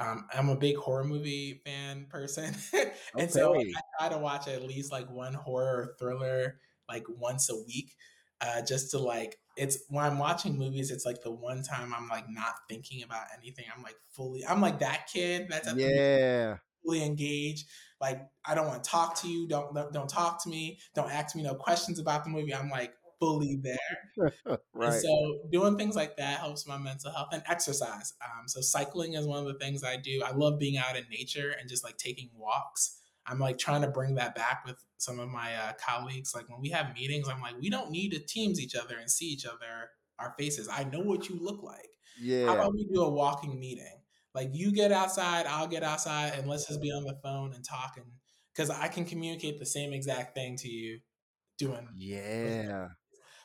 um, 0.00 0.26
I'm 0.32 0.48
a 0.48 0.56
big 0.56 0.76
horror 0.76 1.04
movie 1.04 1.60
fan 1.64 2.06
person, 2.08 2.54
and 2.74 2.92
okay. 3.14 3.28
so 3.28 3.54
I 3.54 3.80
try 3.98 4.08
to 4.08 4.18
watch 4.18 4.48
at 4.48 4.62
least 4.62 4.90
like 4.90 5.10
one 5.10 5.34
horror 5.34 5.76
or 5.82 5.96
thriller 5.98 6.58
like 6.88 7.04
once 7.08 7.50
a 7.50 7.56
week, 7.66 7.94
uh, 8.40 8.62
just 8.62 8.90
to 8.92 8.98
like 8.98 9.38
it's 9.56 9.78
when 9.88 10.04
I'm 10.04 10.18
watching 10.18 10.56
movies, 10.58 10.90
it's 10.90 11.04
like 11.04 11.22
the 11.22 11.30
one 11.30 11.62
time 11.62 11.92
I'm 11.94 12.08
like 12.08 12.24
not 12.30 12.54
thinking 12.68 13.02
about 13.02 13.26
anything. 13.36 13.66
I'm 13.76 13.82
like 13.82 13.96
fully, 14.12 14.44
I'm 14.46 14.60
like 14.60 14.78
that 14.78 15.08
kid 15.12 15.46
that's 15.50 15.68
at 15.68 15.76
yeah. 15.76 16.56
fully 16.84 17.04
engaged. 17.04 17.66
Like 18.00 18.22
I 18.46 18.54
don't 18.54 18.66
want 18.66 18.82
to 18.82 18.90
talk 18.90 19.20
to 19.22 19.28
you. 19.28 19.46
Don't 19.46 19.74
don't 19.92 20.08
talk 20.08 20.42
to 20.44 20.48
me. 20.48 20.78
Don't 20.94 21.10
ask 21.10 21.36
me 21.36 21.42
no 21.42 21.54
questions 21.54 21.98
about 21.98 22.24
the 22.24 22.30
movie. 22.30 22.54
I'm 22.54 22.70
like 22.70 22.94
fully 23.20 23.56
there. 23.62 23.78
right. 24.72 24.92
And 24.92 24.94
so 24.94 25.38
doing 25.52 25.76
things 25.76 25.94
like 25.94 26.16
that 26.16 26.40
helps 26.40 26.66
my 26.66 26.78
mental 26.78 27.12
health 27.12 27.28
and 27.32 27.42
exercise. 27.46 28.14
Um, 28.24 28.48
so 28.48 28.62
cycling 28.62 29.14
is 29.14 29.26
one 29.26 29.40
of 29.40 29.46
the 29.46 29.58
things 29.58 29.84
I 29.84 29.96
do. 29.96 30.22
I 30.24 30.32
love 30.32 30.58
being 30.58 30.78
out 30.78 30.96
in 30.96 31.04
nature 31.10 31.54
and 31.60 31.68
just 31.68 31.84
like 31.84 31.98
taking 31.98 32.30
walks. 32.34 32.99
I'm 33.30 33.38
like 33.38 33.58
trying 33.58 33.82
to 33.82 33.88
bring 33.88 34.16
that 34.16 34.34
back 34.34 34.64
with 34.66 34.82
some 34.98 35.20
of 35.20 35.28
my 35.28 35.54
uh, 35.54 35.72
colleagues. 35.84 36.34
Like 36.34 36.48
when 36.48 36.60
we 36.60 36.70
have 36.70 36.94
meetings, 36.94 37.28
I'm 37.28 37.40
like, 37.40 37.54
we 37.60 37.70
don't 37.70 37.90
need 37.90 38.10
to 38.12 38.18
teams 38.18 38.60
each 38.60 38.74
other 38.74 38.96
and 38.98 39.10
see 39.10 39.26
each 39.26 39.46
other 39.46 39.90
our 40.18 40.34
faces. 40.36 40.68
I 40.68 40.84
know 40.84 41.00
what 41.00 41.28
you 41.28 41.38
look 41.40 41.62
like. 41.62 41.88
Yeah. 42.20 42.46
How 42.46 42.54
about 42.54 42.74
we 42.74 42.88
do 42.92 43.02
a 43.02 43.08
walking 43.08 43.58
meeting? 43.58 44.02
Like 44.34 44.50
you 44.52 44.72
get 44.72 44.92
outside, 44.92 45.46
I'll 45.46 45.68
get 45.68 45.82
outside, 45.82 46.34
and 46.36 46.48
let's 46.48 46.66
just 46.66 46.82
be 46.82 46.90
on 46.90 47.04
the 47.04 47.18
phone 47.22 47.52
and 47.54 47.64
talking 47.64 48.04
because 48.54 48.70
I 48.70 48.88
can 48.88 49.04
communicate 49.04 49.58
the 49.58 49.66
same 49.66 49.92
exact 49.92 50.34
thing 50.34 50.56
to 50.58 50.68
you 50.68 51.00
doing. 51.58 51.88
Yeah. 51.96 52.88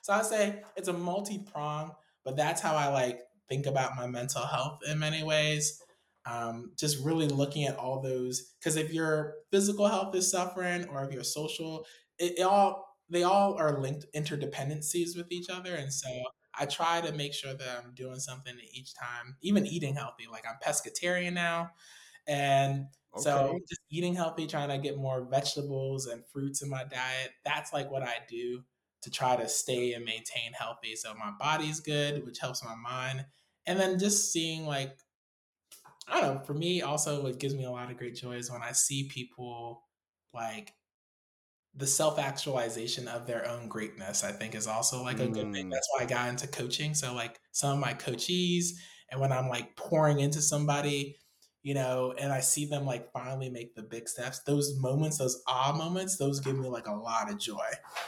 So 0.01 0.13
I 0.13 0.21
say 0.23 0.63
it's 0.75 0.87
a 0.87 0.93
multi 0.93 1.39
prong, 1.39 1.93
but 2.23 2.35
that's 2.35 2.61
how 2.61 2.75
I 2.75 2.89
like 2.89 3.19
think 3.49 3.65
about 3.65 3.95
my 3.95 4.07
mental 4.07 4.45
health 4.45 4.79
in 4.87 4.99
many 4.99 5.23
ways 5.23 5.81
um, 6.25 6.71
just 6.77 7.03
really 7.03 7.27
looking 7.27 7.65
at 7.65 7.77
all 7.77 8.01
those 8.01 8.53
because 8.59 8.75
if 8.75 8.91
your 8.91 9.35
physical 9.51 9.87
health 9.87 10.15
is 10.15 10.29
suffering 10.29 10.85
or 10.89 11.03
if 11.03 11.13
your 11.13 11.23
social 11.23 11.85
it, 12.17 12.39
it, 12.39 12.41
all 12.41 12.95
they 13.09 13.23
all 13.23 13.55
are 13.59 13.79
linked 13.79 14.07
interdependencies 14.15 15.15
with 15.15 15.31
each 15.31 15.49
other. 15.49 15.75
And 15.75 15.91
so 15.93 16.09
i 16.57 16.65
try 16.65 17.01
to 17.01 17.11
make 17.11 17.33
sure 17.33 17.53
that 17.53 17.83
i'm 17.83 17.93
doing 17.93 18.17
something 18.17 18.55
each 18.73 18.95
time 18.95 19.35
even 19.41 19.67
eating 19.67 19.95
healthy. 19.95 20.25
Like 20.31 20.45
i'm 20.49 20.57
pescatarian 20.65 21.33
now. 21.33 21.71
And 22.27 22.87
okay. 23.13 23.21
so 23.21 23.59
just 23.69 23.81
eating 23.91 24.15
healthy 24.15 24.47
trying 24.47 24.69
to 24.69 24.79
get 24.79 24.97
more 24.97 25.27
vegetables 25.29 26.07
and 26.07 26.23
fruits 26.33 26.63
in 26.63 26.69
my 26.69 26.83
diet 26.85 27.31
that's 27.43 27.71
like 27.71 27.91
what 27.91 28.01
i 28.01 28.15
do 28.27 28.63
to 29.05 29.11
try 29.11 29.35
to 29.35 29.47
stay 29.47 29.93
and 29.93 30.03
maintain 30.03 30.51
healthy. 30.57 30.95
So 30.95 31.13
my 31.13 31.31
body's 31.39 31.79
good 31.79 32.25
which 32.25 32.39
helps 32.39 32.63
my 32.63 32.73
mind. 32.73 33.23
And 33.67 33.79
then 33.79 33.99
just 33.99 34.31
seeing 34.31 34.65
like 34.65 34.97
I 36.07 36.21
don't 36.21 36.35
know. 36.35 36.41
For 36.41 36.53
me, 36.53 36.81
also, 36.81 37.23
what 37.23 37.39
gives 37.39 37.55
me 37.55 37.65
a 37.65 37.71
lot 37.71 37.89
of 37.89 37.97
great 37.97 38.15
joy 38.15 38.33
is 38.33 38.51
when 38.51 38.61
I 38.61 38.71
see 38.71 39.09
people 39.09 39.83
like 40.33 40.73
the 41.75 41.87
self 41.87 42.19
actualization 42.19 43.07
of 43.07 43.27
their 43.27 43.47
own 43.47 43.67
greatness. 43.67 44.23
I 44.23 44.31
think 44.31 44.55
is 44.55 44.67
also 44.67 45.03
like 45.03 45.19
a 45.19 45.27
good 45.27 45.51
thing. 45.51 45.67
Mm. 45.67 45.71
That's 45.71 45.87
why 45.91 46.03
I 46.03 46.05
got 46.05 46.29
into 46.29 46.47
coaching. 46.47 46.93
So 46.93 47.13
like 47.13 47.39
some 47.51 47.73
of 47.73 47.79
my 47.79 47.93
coachees, 47.93 48.69
and 49.11 49.19
when 49.19 49.31
I'm 49.31 49.49
like 49.49 49.75
pouring 49.75 50.19
into 50.19 50.41
somebody, 50.41 51.17
you 51.63 51.73
know, 51.73 52.13
and 52.17 52.31
I 52.31 52.39
see 52.39 52.65
them 52.65 52.85
like 52.85 53.11
finally 53.11 53.49
make 53.49 53.75
the 53.75 53.81
big 53.81 54.07
steps, 54.07 54.39
those 54.45 54.79
moments, 54.79 55.17
those 55.17 55.41
ah 55.47 55.73
moments, 55.75 56.17
those 56.17 56.39
give 56.39 56.57
me 56.57 56.69
like 56.69 56.87
a 56.87 56.93
lot 56.93 57.29
of 57.29 57.39
joy. 57.39 57.67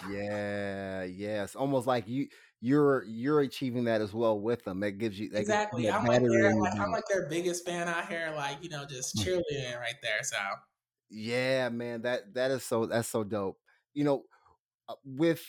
Yeah, 0.10 1.04
yeah. 1.04 1.44
It's 1.44 1.56
almost 1.56 1.88
like 1.88 2.08
you 2.08 2.28
you're 2.62 3.04
you're 3.06 3.42
achieving 3.42 3.86
that 3.86 4.02
as 4.02 4.14
well 4.14 4.40
with 4.40 4.64
them. 4.64 4.80
That 4.80 4.94
gives 4.94 5.20
you 5.20 5.30
that 5.30 5.40
exactly. 5.40 5.84
Gives 5.84 5.94
you 5.94 6.00
I'm 6.00 6.06
like 6.06 6.22
their, 6.22 6.56
like 6.56 6.80
I'm 6.80 6.92
like 6.92 7.04
their 7.10 7.28
biggest 7.28 7.66
fan 7.66 7.88
out 7.88 8.08
here. 8.08 8.34
Like 8.36 8.58
you 8.62 8.70
know, 8.70 8.86
just 8.86 9.16
mm. 9.16 9.24
cheerleading 9.24 9.80
right 9.80 9.96
there. 10.02 10.24
So 10.24 10.38
yeah, 11.10 11.70
man, 11.70 12.02
that 12.02 12.34
that 12.34 12.52
is 12.52 12.64
so 12.64 12.86
that's 12.86 13.08
so 13.08 13.24
dope. 13.24 13.58
You 13.94 14.04
know, 14.04 14.24
uh, 14.90 14.96
with 15.06 15.42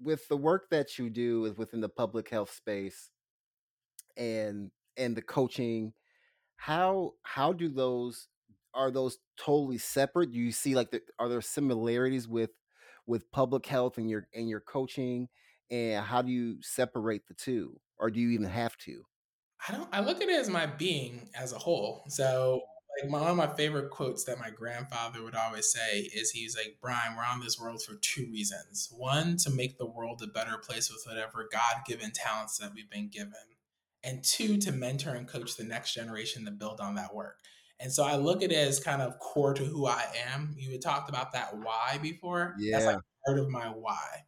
with 0.00 0.26
the 0.28 0.36
work 0.36 0.70
that 0.70 0.98
you 0.98 1.10
do 1.10 1.52
within 1.56 1.80
the 1.80 1.88
public 1.88 2.28
health 2.28 2.54
space, 2.54 3.10
and 4.16 4.70
and 4.96 5.16
the 5.16 5.22
coaching 5.22 5.92
how 6.56 7.12
how 7.22 7.52
do 7.52 7.68
those 7.68 8.28
are 8.72 8.90
those 8.90 9.18
totally 9.36 9.78
separate 9.78 10.32
do 10.32 10.38
you 10.38 10.52
see 10.52 10.74
like 10.74 10.90
the, 10.90 11.00
are 11.18 11.28
there 11.28 11.40
similarities 11.40 12.26
with 12.26 12.50
with 13.06 13.30
public 13.30 13.66
health 13.66 13.98
and 13.98 14.08
your 14.08 14.26
and 14.34 14.48
your 14.48 14.60
coaching 14.60 15.28
and 15.74 16.04
how 16.04 16.22
do 16.22 16.30
you 16.30 16.58
separate 16.62 17.26
the 17.26 17.34
two 17.34 17.80
or 17.98 18.10
do 18.10 18.20
you 18.20 18.30
even 18.30 18.48
have 18.48 18.76
to 18.76 19.02
I 19.66 19.72
don't. 19.72 19.88
I 19.92 20.00
look 20.00 20.20
at 20.20 20.28
it 20.28 20.38
as 20.38 20.50
my 20.50 20.66
being 20.66 21.28
as 21.34 21.52
a 21.52 21.58
whole. 21.58 22.04
So, 22.08 22.60
like 23.00 23.10
my, 23.10 23.20
one 23.20 23.30
of 23.30 23.36
my 23.36 23.46
favorite 23.46 23.90
quotes 23.90 24.24
that 24.24 24.38
my 24.38 24.50
grandfather 24.50 25.22
would 25.22 25.34
always 25.34 25.72
say 25.72 26.00
is, 26.00 26.30
"He's 26.30 26.56
like 26.56 26.76
Bryan, 26.82 27.16
we're 27.16 27.24
on 27.24 27.40
this 27.40 27.58
world 27.58 27.82
for 27.82 27.94
two 27.96 28.28
reasons. 28.30 28.88
One, 28.94 29.36
to 29.38 29.50
make 29.50 29.78
the 29.78 29.86
world 29.86 30.20
a 30.22 30.26
better 30.26 30.58
place 30.58 30.90
with 30.90 31.02
whatever 31.06 31.48
God-given 31.50 32.12
talents 32.12 32.58
that 32.58 32.72
we've 32.74 32.90
been 32.90 33.08
given, 33.08 33.32
and 34.02 34.22
two, 34.22 34.58
to 34.58 34.72
mentor 34.72 35.14
and 35.14 35.26
coach 35.26 35.56
the 35.56 35.64
next 35.64 35.94
generation 35.94 36.44
to 36.44 36.50
build 36.50 36.80
on 36.80 36.96
that 36.96 37.14
work." 37.14 37.38
And 37.80 37.92
so 37.92 38.04
I 38.04 38.16
look 38.16 38.42
at 38.42 38.52
it 38.52 38.56
as 38.56 38.80
kind 38.80 39.02
of 39.02 39.18
core 39.18 39.54
to 39.54 39.64
who 39.64 39.86
I 39.86 40.04
am. 40.32 40.54
You 40.58 40.72
had 40.72 40.82
talked 40.82 41.08
about 41.08 41.32
that 41.32 41.56
why 41.56 41.98
before. 42.02 42.54
Yeah. 42.58 42.78
That's 42.78 42.86
like 42.86 43.02
part 43.26 43.38
of 43.38 43.48
my 43.48 43.66
why. 43.68 44.24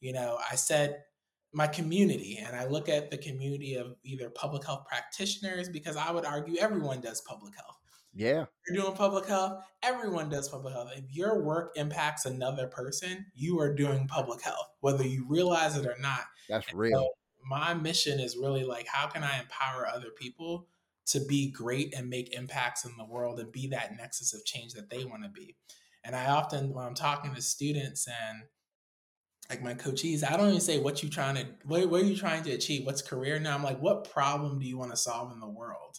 You 0.00 0.12
know, 0.12 0.38
I 0.50 0.56
said 0.56 1.02
my 1.52 1.66
community 1.66 2.38
and 2.44 2.54
I 2.54 2.66
look 2.66 2.88
at 2.88 3.10
the 3.10 3.18
community 3.18 3.74
of 3.74 3.96
either 4.04 4.30
public 4.30 4.64
health 4.64 4.86
practitioners 4.86 5.68
because 5.68 5.96
I 5.96 6.10
would 6.10 6.24
argue 6.24 6.56
everyone 6.58 7.00
does 7.00 7.20
public 7.22 7.54
health. 7.56 7.76
Yeah. 8.14 8.44
You're 8.66 8.82
doing 8.82 8.96
public 8.96 9.26
health, 9.26 9.64
everyone 9.82 10.28
does 10.28 10.48
public 10.48 10.74
health. 10.74 10.90
If 10.96 11.04
your 11.14 11.42
work 11.42 11.72
impacts 11.76 12.26
another 12.26 12.66
person, 12.66 13.26
you 13.34 13.60
are 13.60 13.72
doing 13.72 14.06
public 14.06 14.42
health, 14.42 14.68
whether 14.80 15.06
you 15.06 15.26
realize 15.28 15.76
it 15.76 15.86
or 15.86 15.96
not. 16.00 16.22
That's 16.48 16.68
and 16.68 16.78
real. 16.78 16.98
So 16.98 17.08
my 17.48 17.74
mission 17.74 18.20
is 18.20 18.36
really 18.36 18.64
like 18.64 18.86
how 18.86 19.06
can 19.06 19.24
I 19.24 19.40
empower 19.40 19.86
other 19.86 20.10
people 20.10 20.66
to 21.06 21.24
be 21.24 21.50
great 21.50 21.94
and 21.94 22.08
make 22.08 22.34
impacts 22.34 22.84
in 22.84 22.92
the 22.96 23.04
world 23.04 23.40
and 23.40 23.50
be 23.50 23.66
that 23.68 23.96
nexus 23.96 24.34
of 24.34 24.44
change 24.44 24.72
that 24.74 24.90
they 24.90 25.04
want 25.04 25.24
to 25.24 25.28
be. 25.28 25.56
And 26.04 26.14
I 26.14 26.26
often 26.26 26.72
when 26.72 26.84
I'm 26.84 26.94
talking 26.94 27.34
to 27.34 27.42
students 27.42 28.06
and 28.06 28.42
like 29.50 29.62
my 29.62 29.74
coachees, 29.74 30.22
I 30.24 30.36
don't 30.36 30.48
even 30.48 30.60
say 30.60 30.78
what 30.78 31.02
you 31.02 31.10
trying 31.10 31.34
to 31.34 31.44
what, 31.64 31.90
what 31.90 32.02
are 32.02 32.04
you 32.04 32.16
trying 32.16 32.44
to 32.44 32.52
achieve? 32.52 32.86
What's 32.86 33.02
career 33.02 33.40
now? 33.40 33.56
I'm 33.56 33.64
like, 33.64 33.80
what 33.80 34.10
problem 34.10 34.60
do 34.60 34.66
you 34.66 34.78
want 34.78 34.92
to 34.92 34.96
solve 34.96 35.32
in 35.32 35.40
the 35.40 35.48
world? 35.48 35.98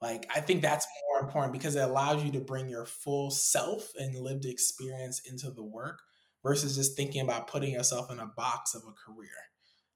Like, 0.00 0.26
I 0.34 0.40
think 0.40 0.62
that's 0.62 0.86
more 1.10 1.20
important 1.20 1.52
because 1.52 1.74
it 1.74 1.82
allows 1.82 2.24
you 2.24 2.30
to 2.32 2.40
bring 2.40 2.68
your 2.68 2.86
full 2.86 3.30
self 3.30 3.90
and 3.98 4.16
lived 4.16 4.46
experience 4.46 5.20
into 5.28 5.50
the 5.50 5.64
work 5.64 6.00
versus 6.42 6.76
just 6.76 6.96
thinking 6.96 7.20
about 7.20 7.48
putting 7.48 7.72
yourself 7.72 8.10
in 8.10 8.20
a 8.20 8.30
box 8.36 8.74
of 8.74 8.82
a 8.82 8.92
career. 8.92 9.28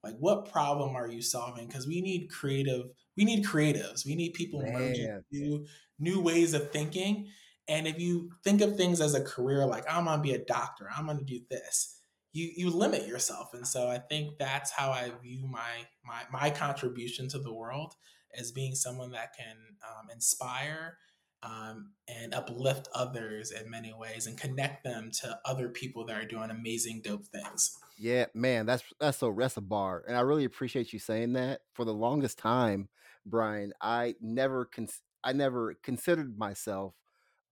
Like, 0.03 0.17
what 0.19 0.51
problem 0.51 0.97
are 0.97 1.09
you 1.09 1.23
solving? 1.23 1.67
Because 1.67 1.87
we 1.87 2.03
need 2.03 2.29
creative, 2.29 2.87
we 3.17 3.25
need 3.25 3.47
creatives, 3.47 4.05
we 4.05 4.17
need 4.17 4.35
people 4.35 4.61
merging 4.61 5.23
new 5.31 5.65
new 6.01 6.21
ways 6.21 6.55
of 6.55 6.73
thinking. 6.73 7.29
And 7.69 7.87
if 7.87 7.99
you 7.99 8.31
think 8.43 8.61
of 8.61 8.77
things 8.77 9.01
as 9.01 9.15
a 9.15 9.25
career, 9.25 9.65
like 9.65 9.85
I'm 9.89 10.07
gonna 10.07 10.21
be 10.21 10.35
a 10.35 10.45
doctor, 10.45 10.91
I'm 10.95 11.07
gonna 11.07 11.23
do 11.23 11.41
this 11.49 12.01
you 12.35 12.51
you 12.57 12.69
limit 12.69 13.07
yourself. 13.07 13.55
And 13.55 13.67
so 13.67 13.89
i 13.89 13.99
think 13.99 14.39
that's 14.39 14.71
how 14.71 14.91
i 14.91 15.11
view 15.23 15.47
my 15.47 15.87
my 16.05 16.23
my 16.31 16.51
contribution 16.51 17.29
to 17.29 17.39
the 17.39 17.55
world 17.55 17.95
as 18.39 18.53
being 18.53 18.75
someone 18.75 19.13
that 19.13 19.33
can 19.39 19.57
um, 19.89 20.09
inspire 20.13 20.99
um, 21.45 21.93
and 22.09 22.35
uplift 22.35 22.89
others 22.95 23.53
in 23.53 23.71
many 23.71 23.93
ways 23.97 24.27
and 24.27 24.37
connect 24.39 24.83
them 24.83 25.11
to 25.13 25.39
other 25.45 25.69
people 25.69 26.05
that 26.07 26.17
are 26.17 26.27
doing 26.27 26.51
amazing 26.51 27.01
dope 27.03 27.27
things. 27.27 27.79
Yeah 27.97 28.27
man 28.35 28.67
that's 28.67 28.83
that's 29.01 29.19
so 29.19 29.35
that's 29.39 29.57
a 29.57 29.61
bar 29.63 30.03
and 30.07 30.17
i 30.17 30.21
really 30.21 30.45
appreciate 30.45 30.93
you 30.93 30.99
saying 30.99 31.33
that. 31.35 31.61
For 31.73 31.85
the 31.85 31.95
longest 31.95 32.39
time 32.39 32.89
bryan 33.25 33.73
i 33.81 34.17
never 34.21 34.67
cons- 34.67 35.03
i 35.23 35.33
never 35.33 35.75
considered 35.83 36.37
myself 36.37 36.95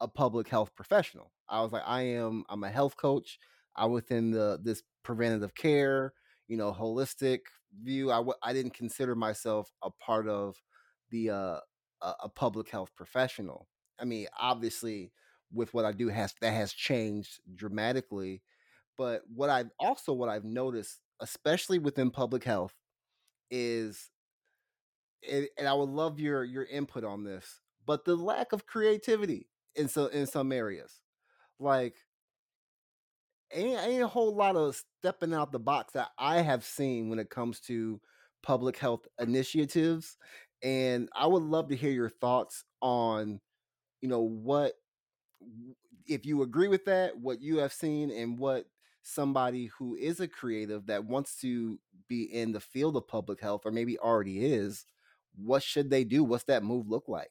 a 0.01 0.09
public 0.09 0.49
health 0.49 0.75
professional. 0.75 1.31
I 1.49 1.63
was 1.63 1.71
like 1.71 1.85
i 1.87 2.03
am 2.03 2.45
i'm 2.49 2.65
a 2.65 2.71
health 2.71 2.97
coach 2.97 3.39
I 3.77 3.87
within 3.87 4.31
the 4.31 4.59
this 4.63 4.83
preventative 5.03 5.55
care, 5.55 6.13
you 6.49 6.57
know, 6.57 6.73
holistic 6.73 7.41
view. 7.83 8.11
I 8.11 8.17
w- 8.17 8.39
I 8.43 8.53
didn't 8.53 8.75
consider 8.75 9.15
myself 9.15 9.71
a 9.83 9.91
part 9.91 10.29
of 10.29 10.57
the 11.11 11.31
uh, 11.31 11.61
a, 12.03 12.15
a 12.25 12.29
public 12.29 12.69
health 12.69 12.91
professional. 12.97 13.69
I 13.99 14.05
mean, 14.05 14.27
obviously, 14.39 15.13
with 15.53 15.73
what 15.75 15.85
I 15.85 15.93
do 15.93 16.09
has 16.09 16.35
that 16.41 16.53
has 16.53 16.73
changed 16.73 17.41
dramatically. 17.55 18.43
But 18.99 19.23
what 19.35 19.51
I've 19.51 19.71
also 19.79 20.13
what 20.13 20.29
I've 20.29 20.45
noticed, 20.45 21.01
especially 21.21 21.79
within 21.79 22.11
public 22.11 22.45
health, 22.45 22.75
is 23.51 24.11
and, 25.29 25.49
and 25.59 25.69
I 25.69 25.75
would 25.75 25.89
love 25.89 26.19
your 26.21 26.45
your 26.45 26.65
input 26.65 27.05
on 27.05 27.25
this, 27.25 27.61
but 27.87 28.05
the 28.05 28.17
lack 28.17 28.53
of 28.53 28.67
creativity 28.67 29.49
in 29.75 29.89
so 29.89 30.07
in 30.07 30.27
some 30.27 30.53
areas. 30.53 31.01
Like 31.61 31.97
ain't, 33.53 33.81
ain't 33.81 34.03
a 34.03 34.09
whole 34.09 34.35
lot 34.35 34.57
of 34.57 34.81
stepping 35.01 35.35
out 35.35 35.53
the 35.53 35.59
box 35.59 35.93
that 35.95 36.11
I 36.19 36.41
have 36.41 36.65
seen 36.65 37.09
when 37.09 37.19
it 37.19 37.31
comes 37.31 37.61
to 37.61 38.01
public 38.43 38.77
health 38.79 39.07
initiatives. 39.21 40.17
And 40.63 41.09
I 41.15 41.27
would 41.27 41.43
love 41.43 41.69
to 41.69 41.77
hear 41.77 41.91
your 41.91 42.11
thoughts 42.11 42.65
on, 42.81 43.41
you 44.01 44.09
know, 44.09 44.21
what 44.21 44.75
if 46.07 46.27
you 46.27 46.43
agree 46.43 46.69
with 46.69 46.85
that, 46.87 47.19
what 47.19 47.41
you 47.41 47.59
have 47.59 47.73
seen, 47.73 48.11
and 48.11 48.39
what 48.39 48.67
somebody 49.03 49.67
who 49.79 49.97
is 49.97 50.21
a 50.21 50.29
creative 50.29 50.87
that 50.87 51.05
wants 51.05 51.41
to 51.41 51.79
be 52.09 52.23
in 52.23 52.53
the 52.53 52.61
field 52.61 52.97
of 52.97 53.09
public 53.09 53.41
health 53.41 53.63
or 53.65 53.73
maybe 53.73 53.99
already 53.99 54.45
is, 54.45 54.87
what 55.37 55.63
should 55.63 55.91
they 55.91 56.05
do? 56.05 56.23
What's 56.23 56.45
that 56.45 56.63
move 56.63 56.89
look 56.89 57.09
like? 57.09 57.31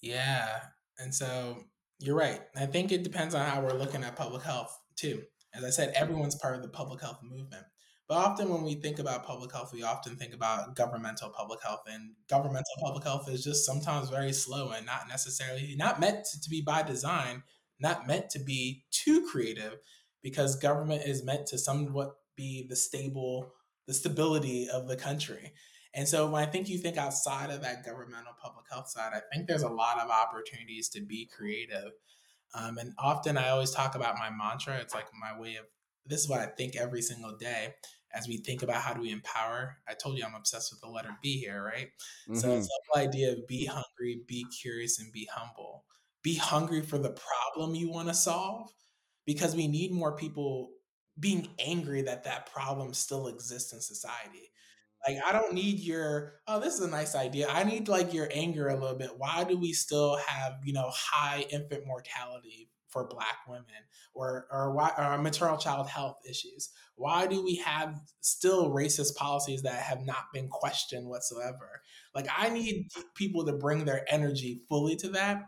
Yeah. 0.00 0.60
And 0.98 1.14
so 1.14 1.64
you're 1.98 2.16
right. 2.16 2.40
I 2.56 2.66
think 2.66 2.92
it 2.92 3.02
depends 3.02 3.34
on 3.34 3.46
how 3.46 3.60
we're 3.60 3.78
looking 3.78 4.04
at 4.04 4.16
public 4.16 4.42
health 4.42 4.78
too. 4.96 5.22
As 5.54 5.64
I 5.64 5.70
said, 5.70 5.92
everyone's 5.94 6.34
part 6.34 6.56
of 6.56 6.62
the 6.62 6.68
public 6.68 7.00
health 7.00 7.20
movement. 7.22 7.64
But 8.08 8.18
often 8.18 8.50
when 8.50 8.62
we 8.62 8.74
think 8.74 8.98
about 8.98 9.24
public 9.24 9.52
health, 9.52 9.72
we 9.72 9.82
often 9.82 10.16
think 10.16 10.32
about 10.32 10.76
governmental 10.76 11.30
public 11.30 11.62
health. 11.62 11.82
And 11.88 12.12
governmental 12.28 12.74
public 12.80 13.04
health 13.04 13.28
is 13.28 13.42
just 13.42 13.66
sometimes 13.66 14.10
very 14.10 14.32
slow 14.32 14.70
and 14.70 14.86
not 14.86 15.08
necessarily, 15.08 15.74
not 15.76 15.98
meant 15.98 16.24
to 16.42 16.50
be 16.50 16.60
by 16.60 16.82
design, 16.82 17.42
not 17.80 18.06
meant 18.06 18.30
to 18.30 18.38
be 18.38 18.84
too 18.90 19.26
creative, 19.30 19.78
because 20.22 20.56
government 20.56 21.02
is 21.04 21.24
meant 21.24 21.46
to 21.46 21.58
somewhat 21.58 22.16
be 22.36 22.66
the 22.68 22.76
stable, 22.76 23.52
the 23.86 23.94
stability 23.94 24.68
of 24.68 24.86
the 24.86 24.96
country. 24.96 25.52
And 25.94 26.06
so 26.06 26.28
when 26.28 26.42
I 26.42 26.46
think 26.46 26.68
you 26.68 26.78
think 26.78 26.98
outside 26.98 27.50
of 27.50 27.62
that 27.62 27.84
governmental 27.84 28.34
public 28.40 28.66
health 28.70 28.88
side, 28.88 29.12
I 29.14 29.20
think 29.32 29.48
there's 29.48 29.62
a 29.62 29.68
lot 29.68 29.98
of 29.98 30.10
opportunities 30.10 30.90
to 30.90 31.00
be 31.00 31.28
creative 31.34 31.92
um, 32.54 32.78
and 32.78 32.92
often 32.98 33.36
I 33.36 33.50
always 33.50 33.70
talk 33.70 33.94
about 33.94 34.16
my 34.18 34.30
mantra. 34.30 34.78
It's 34.78 34.94
like 34.94 35.06
my 35.20 35.38
way 35.38 35.56
of 35.56 35.64
this 36.06 36.20
is 36.20 36.28
what 36.28 36.40
I 36.40 36.46
think 36.46 36.76
every 36.76 37.02
single 37.02 37.36
day 37.36 37.74
as 38.14 38.28
we 38.28 38.38
think 38.38 38.62
about 38.62 38.82
how 38.82 38.94
do 38.94 39.00
we 39.00 39.10
empower. 39.10 39.76
I 39.88 39.94
told 39.94 40.16
you 40.16 40.24
I'm 40.24 40.34
obsessed 40.34 40.72
with 40.72 40.80
the 40.80 40.88
letter 40.88 41.10
B 41.22 41.38
here, 41.38 41.62
right? 41.62 41.88
Mm-hmm. 42.28 42.36
So 42.36 42.56
it's 42.56 42.66
the 42.66 42.80
whole 42.88 43.02
idea 43.02 43.32
of 43.32 43.46
be 43.46 43.66
hungry, 43.66 44.22
be 44.26 44.46
curious, 44.62 44.98
and 44.98 45.12
be 45.12 45.28
humble. 45.32 45.84
Be 46.22 46.34
hungry 46.34 46.82
for 46.82 46.98
the 46.98 47.14
problem 47.54 47.74
you 47.74 47.90
want 47.90 48.08
to 48.08 48.14
solve 48.14 48.70
because 49.26 49.54
we 49.54 49.68
need 49.68 49.92
more 49.92 50.16
people 50.16 50.70
being 51.18 51.48
angry 51.58 52.02
that 52.02 52.24
that 52.24 52.50
problem 52.52 52.94
still 52.94 53.28
exists 53.28 53.72
in 53.72 53.80
society. 53.80 54.50
Like 55.06 55.18
I 55.24 55.32
don't 55.32 55.52
need 55.54 55.80
your 55.80 56.40
oh 56.48 56.60
this 56.60 56.74
is 56.74 56.80
a 56.80 56.90
nice 56.90 57.14
idea. 57.14 57.48
I 57.48 57.64
need 57.64 57.88
like 57.88 58.12
your 58.12 58.28
anger 58.32 58.68
a 58.68 58.78
little 58.78 58.96
bit. 58.96 59.10
Why 59.16 59.44
do 59.44 59.58
we 59.58 59.72
still 59.72 60.16
have, 60.16 60.54
you 60.64 60.72
know, 60.72 60.90
high 60.92 61.46
infant 61.50 61.86
mortality 61.86 62.70
for 62.88 63.06
black 63.06 63.38
women 63.48 63.64
or 64.14 64.46
or 64.50 64.72
why 64.74 64.92
or 64.98 65.18
maternal 65.18 65.58
child 65.58 65.88
health 65.88 66.18
issues? 66.28 66.70
Why 66.96 67.26
do 67.26 67.44
we 67.44 67.56
have 67.56 68.00
still 68.20 68.70
racist 68.70 69.14
policies 69.16 69.62
that 69.62 69.80
have 69.82 70.04
not 70.04 70.24
been 70.32 70.48
questioned 70.48 71.06
whatsoever? 71.06 71.82
Like 72.14 72.26
I 72.36 72.48
need 72.48 72.88
people 73.14 73.44
to 73.46 73.52
bring 73.52 73.84
their 73.84 74.04
energy 74.12 74.62
fully 74.68 74.96
to 74.96 75.08
that 75.10 75.42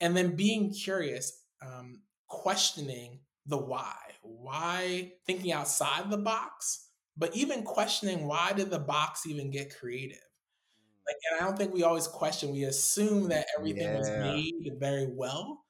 and 0.00 0.16
then 0.16 0.36
being 0.36 0.72
curious, 0.72 1.44
um, 1.64 2.02
questioning 2.28 3.20
the 3.46 3.58
why. 3.58 3.94
Why 4.22 5.12
thinking 5.26 5.52
outside 5.52 6.10
the 6.10 6.18
box 6.18 6.88
but 7.16 7.34
even 7.36 7.62
questioning 7.62 8.26
why 8.26 8.52
did 8.52 8.70
the 8.70 8.78
box 8.78 9.26
even 9.26 9.50
get 9.50 9.76
creative? 9.76 10.18
Mm. 10.18 11.06
Like, 11.06 11.16
and 11.30 11.40
I 11.40 11.44
don't 11.44 11.56
think 11.56 11.74
we 11.74 11.82
always 11.82 12.06
question. 12.06 12.52
We 12.52 12.64
assume 12.64 13.28
that 13.28 13.46
everything 13.58 13.82
yeah. 13.82 13.98
was 13.98 14.10
made 14.10 14.72
very 14.78 15.06
well. 15.06 15.64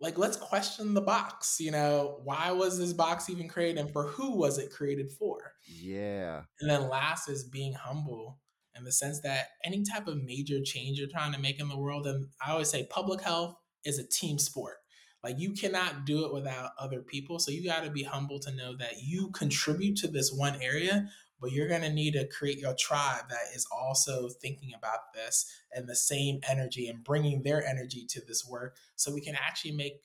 Like, 0.00 0.18
let's 0.18 0.36
question 0.36 0.92
the 0.92 1.00
box. 1.00 1.60
You 1.60 1.70
know, 1.70 2.20
why 2.24 2.50
was 2.50 2.78
this 2.78 2.92
box 2.92 3.30
even 3.30 3.48
created, 3.48 3.78
and 3.78 3.92
for 3.92 4.08
who 4.08 4.36
was 4.36 4.58
it 4.58 4.70
created 4.70 5.10
for? 5.12 5.52
Yeah. 5.66 6.42
And 6.60 6.68
then 6.68 6.88
last 6.88 7.28
is 7.28 7.44
being 7.44 7.72
humble 7.72 8.38
in 8.76 8.84
the 8.84 8.92
sense 8.92 9.20
that 9.20 9.48
any 9.64 9.84
type 9.84 10.08
of 10.08 10.22
major 10.22 10.60
change 10.62 10.98
you're 10.98 11.08
trying 11.08 11.32
to 11.32 11.40
make 11.40 11.60
in 11.60 11.68
the 11.68 11.78
world, 11.78 12.06
and 12.06 12.26
I 12.44 12.52
always 12.52 12.68
say 12.68 12.86
public 12.90 13.22
health 13.22 13.56
is 13.84 13.98
a 13.98 14.06
team 14.06 14.38
sport. 14.38 14.76
Like 15.24 15.38
you 15.38 15.52
cannot 15.52 16.04
do 16.04 16.26
it 16.26 16.34
without 16.34 16.72
other 16.78 17.00
people. 17.00 17.38
So 17.38 17.50
you 17.50 17.64
got 17.64 17.82
to 17.84 17.90
be 17.90 18.02
humble 18.02 18.38
to 18.40 18.54
know 18.54 18.76
that 18.76 19.02
you 19.02 19.30
contribute 19.30 19.96
to 19.96 20.06
this 20.06 20.30
one 20.30 20.60
area, 20.60 21.08
but 21.40 21.50
you're 21.50 21.66
going 21.66 21.80
to 21.80 21.90
need 21.90 22.12
to 22.12 22.28
create 22.28 22.58
your 22.58 22.74
tribe 22.74 23.30
that 23.30 23.56
is 23.56 23.66
also 23.72 24.28
thinking 24.28 24.72
about 24.76 25.14
this 25.14 25.50
and 25.72 25.88
the 25.88 25.96
same 25.96 26.40
energy 26.46 26.88
and 26.88 27.02
bringing 27.02 27.42
their 27.42 27.66
energy 27.66 28.04
to 28.10 28.20
this 28.28 28.46
work 28.46 28.76
so 28.96 29.14
we 29.14 29.22
can 29.22 29.34
actually 29.34 29.72
make 29.72 30.02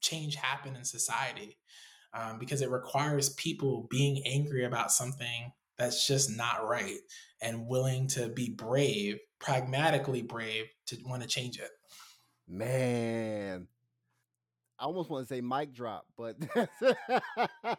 change 0.00 0.36
happen 0.36 0.76
in 0.76 0.84
society 0.84 1.58
um, 2.14 2.38
because 2.38 2.62
it 2.62 2.70
requires 2.70 3.34
people 3.34 3.86
being 3.90 4.22
angry 4.24 4.64
about 4.64 4.90
something 4.90 5.52
that's 5.76 6.06
just 6.06 6.34
not 6.34 6.66
right 6.66 7.00
and 7.42 7.66
willing 7.66 8.08
to 8.08 8.28
be 8.30 8.48
brave, 8.48 9.18
pragmatically 9.38 10.22
brave 10.22 10.66
to 10.86 10.96
want 11.04 11.20
to 11.20 11.28
change 11.28 11.58
it. 11.58 11.70
Man, 12.48 13.68
I 14.78 14.84
almost 14.84 15.08
want 15.08 15.26
to 15.26 15.34
say 15.34 15.40
mic 15.40 15.72
drop, 15.72 16.06
but 16.16 16.36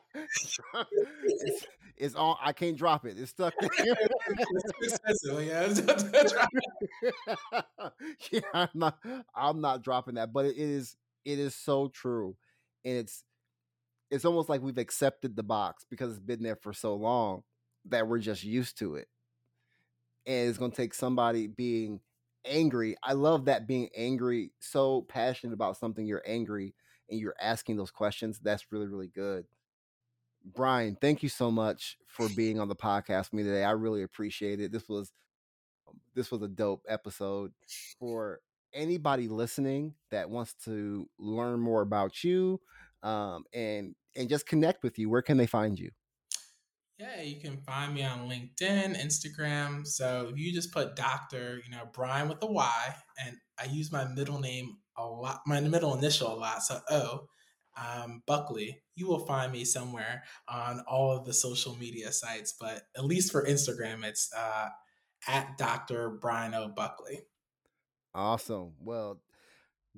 it's, 1.24 1.68
it's 1.98 2.16
on. 2.16 2.38
I 2.42 2.54
can't 2.54 2.78
drop 2.78 3.06
it. 3.06 3.18
It's 3.20 3.32
stuck 3.32 3.54
there. 3.78 3.96
yeah, 8.32 8.40
I'm 8.54 8.70
not. 8.74 8.98
I'm 9.36 9.62
not 9.62 9.84
dropping 9.84 10.16
that, 10.16 10.32
but 10.32 10.46
it 10.46 10.58
is. 10.58 10.96
It 11.26 11.40
is 11.40 11.56
so 11.56 11.90
true, 11.90 12.36
and 12.84 12.98
it's. 12.98 13.24
It's 14.12 14.24
almost 14.24 14.50
like 14.50 14.62
we've 14.62 14.78
accepted 14.78 15.36
the 15.36 15.44
box 15.44 15.84
because 15.90 16.12
it's 16.12 16.20
been 16.20 16.44
there 16.44 16.56
for 16.56 16.74
so 16.74 16.94
long 16.94 17.42
that 17.86 18.08
we're 18.08 18.20
just 18.20 18.44
used 18.44 18.78
to 18.80 18.96
it, 18.96 19.08
and 20.26 20.50
it's 20.50 20.58
going 20.58 20.72
to 20.72 20.78
take 20.78 20.94
somebody 20.94 21.48
being 21.48 22.00
angry. 22.46 22.96
I 23.04 23.14
love 23.14 23.46
that 23.46 23.68
being 23.68 23.90
angry, 23.96 24.52
so 24.60 25.02
passionate 25.02 25.54
about 25.54 25.78
something. 25.78 26.06
You're 26.06 26.24
angry 26.26 26.74
and 27.10 27.20
you're 27.20 27.36
asking 27.40 27.78
those 27.78 27.92
questions. 27.92 28.40
That's 28.40 28.72
really 28.72 28.88
really 28.88 29.08
good. 29.08 29.46
Bryan, 30.46 30.96
thank 31.02 31.24
you 31.24 31.30
so 31.30 31.50
much 31.50 31.98
for 32.08 32.30
being 32.30 32.60
on 32.60 32.68
the 32.68 32.76
podcast 32.76 33.32
with 33.32 33.34
me 33.34 33.44
today. 33.44 33.64
I 33.64 33.72
really 33.72 34.04
appreciate 34.04 34.60
it. 34.60 34.72
This 34.72 34.88
was 34.88 35.12
um, 35.88 36.00
this 36.14 36.32
was 36.32 36.42
a 36.42 36.48
dope 36.48 36.84
episode 36.88 37.52
for 38.00 38.42
anybody 38.74 39.28
listening 39.28 39.96
that 40.12 40.30
wants 40.30 40.54
to 40.66 41.10
learn 41.18 41.60
more 41.60 41.82
about 41.82 42.24
you 42.24 42.60
um, 43.02 43.46
and 43.54 43.96
and 44.16 44.30
just 44.30 44.46
connect 44.46 44.84
with 44.84 45.00
you. 45.00 45.10
Where 45.10 45.22
can 45.22 45.38
they 45.38 45.48
find 45.48 45.80
you? 45.80 45.92
Yeah, 46.98 47.22
you 47.22 47.42
can 47.42 47.58
find 47.58 47.94
me 47.94 48.04
on 48.04 48.30
LinkedIn, 48.30 48.96
Instagram. 48.96 49.86
So 49.86 50.30
if 50.32 50.38
you 50.38 50.54
just 50.54 50.72
put 50.72 50.96
Doctor, 50.96 51.62
you 51.66 51.72
know 51.72 51.90
Bryan 51.92 52.30
with 52.30 52.42
a 52.42 52.46
Y, 52.46 52.96
and 53.26 53.36
I 53.60 53.66
use 53.66 53.92
my 53.92 54.06
middle 54.06 54.40
name 54.40 54.78
a 54.98 55.06
lot, 55.06 55.42
my 55.46 55.60
middle 55.60 55.96
initial 55.98 56.34
a 56.34 56.38
lot. 56.38 56.64
So 56.64 56.80
O 56.90 57.28
um, 57.78 58.22
Buckley, 58.26 58.82
you 58.96 59.08
will 59.08 59.26
find 59.26 59.52
me 59.52 59.66
somewhere 59.66 60.24
on 60.48 60.82
all 60.88 61.12
of 61.12 61.26
the 61.26 61.34
social 61.34 61.76
media 61.76 62.12
sites, 62.12 62.56
but 62.60 62.84
at 62.98 63.06
least 63.06 63.32
for 63.32 63.46
Instagram, 63.46 64.04
it's 64.04 64.30
uh, 64.36 64.70
at 65.28 65.58
Dr. 65.58 66.10
Bryan 66.10 66.54
O. 66.54 66.70
Buckley. 66.70 67.22
Awesome. 68.14 68.74
Well, 68.80 69.20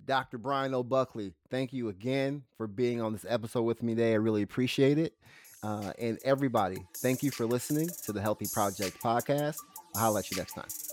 Dr. 0.05 0.38
Bryan 0.38 0.73
O. 0.73 0.83
Buckley, 0.83 1.33
thank 1.49 1.73
you 1.73 1.89
again 1.89 2.43
for 2.57 2.67
being 2.67 3.01
on 3.01 3.13
this 3.13 3.25
episode 3.27 3.63
with 3.63 3.83
me 3.83 3.93
today. 3.95 4.13
I 4.13 4.15
really 4.15 4.41
appreciate 4.41 4.97
it. 4.97 5.13
Uh, 5.63 5.91
and 5.99 6.19
everybody, 6.23 6.77
thank 6.97 7.23
you 7.23 7.31
for 7.31 7.45
listening 7.45 7.89
to 8.05 8.13
the 8.13 8.21
Healthy 8.21 8.47
Project 8.53 9.01
podcast. 9.01 9.57
I'll 9.95 10.01
holler 10.01 10.23
you 10.29 10.38
next 10.38 10.53
time. 10.53 10.87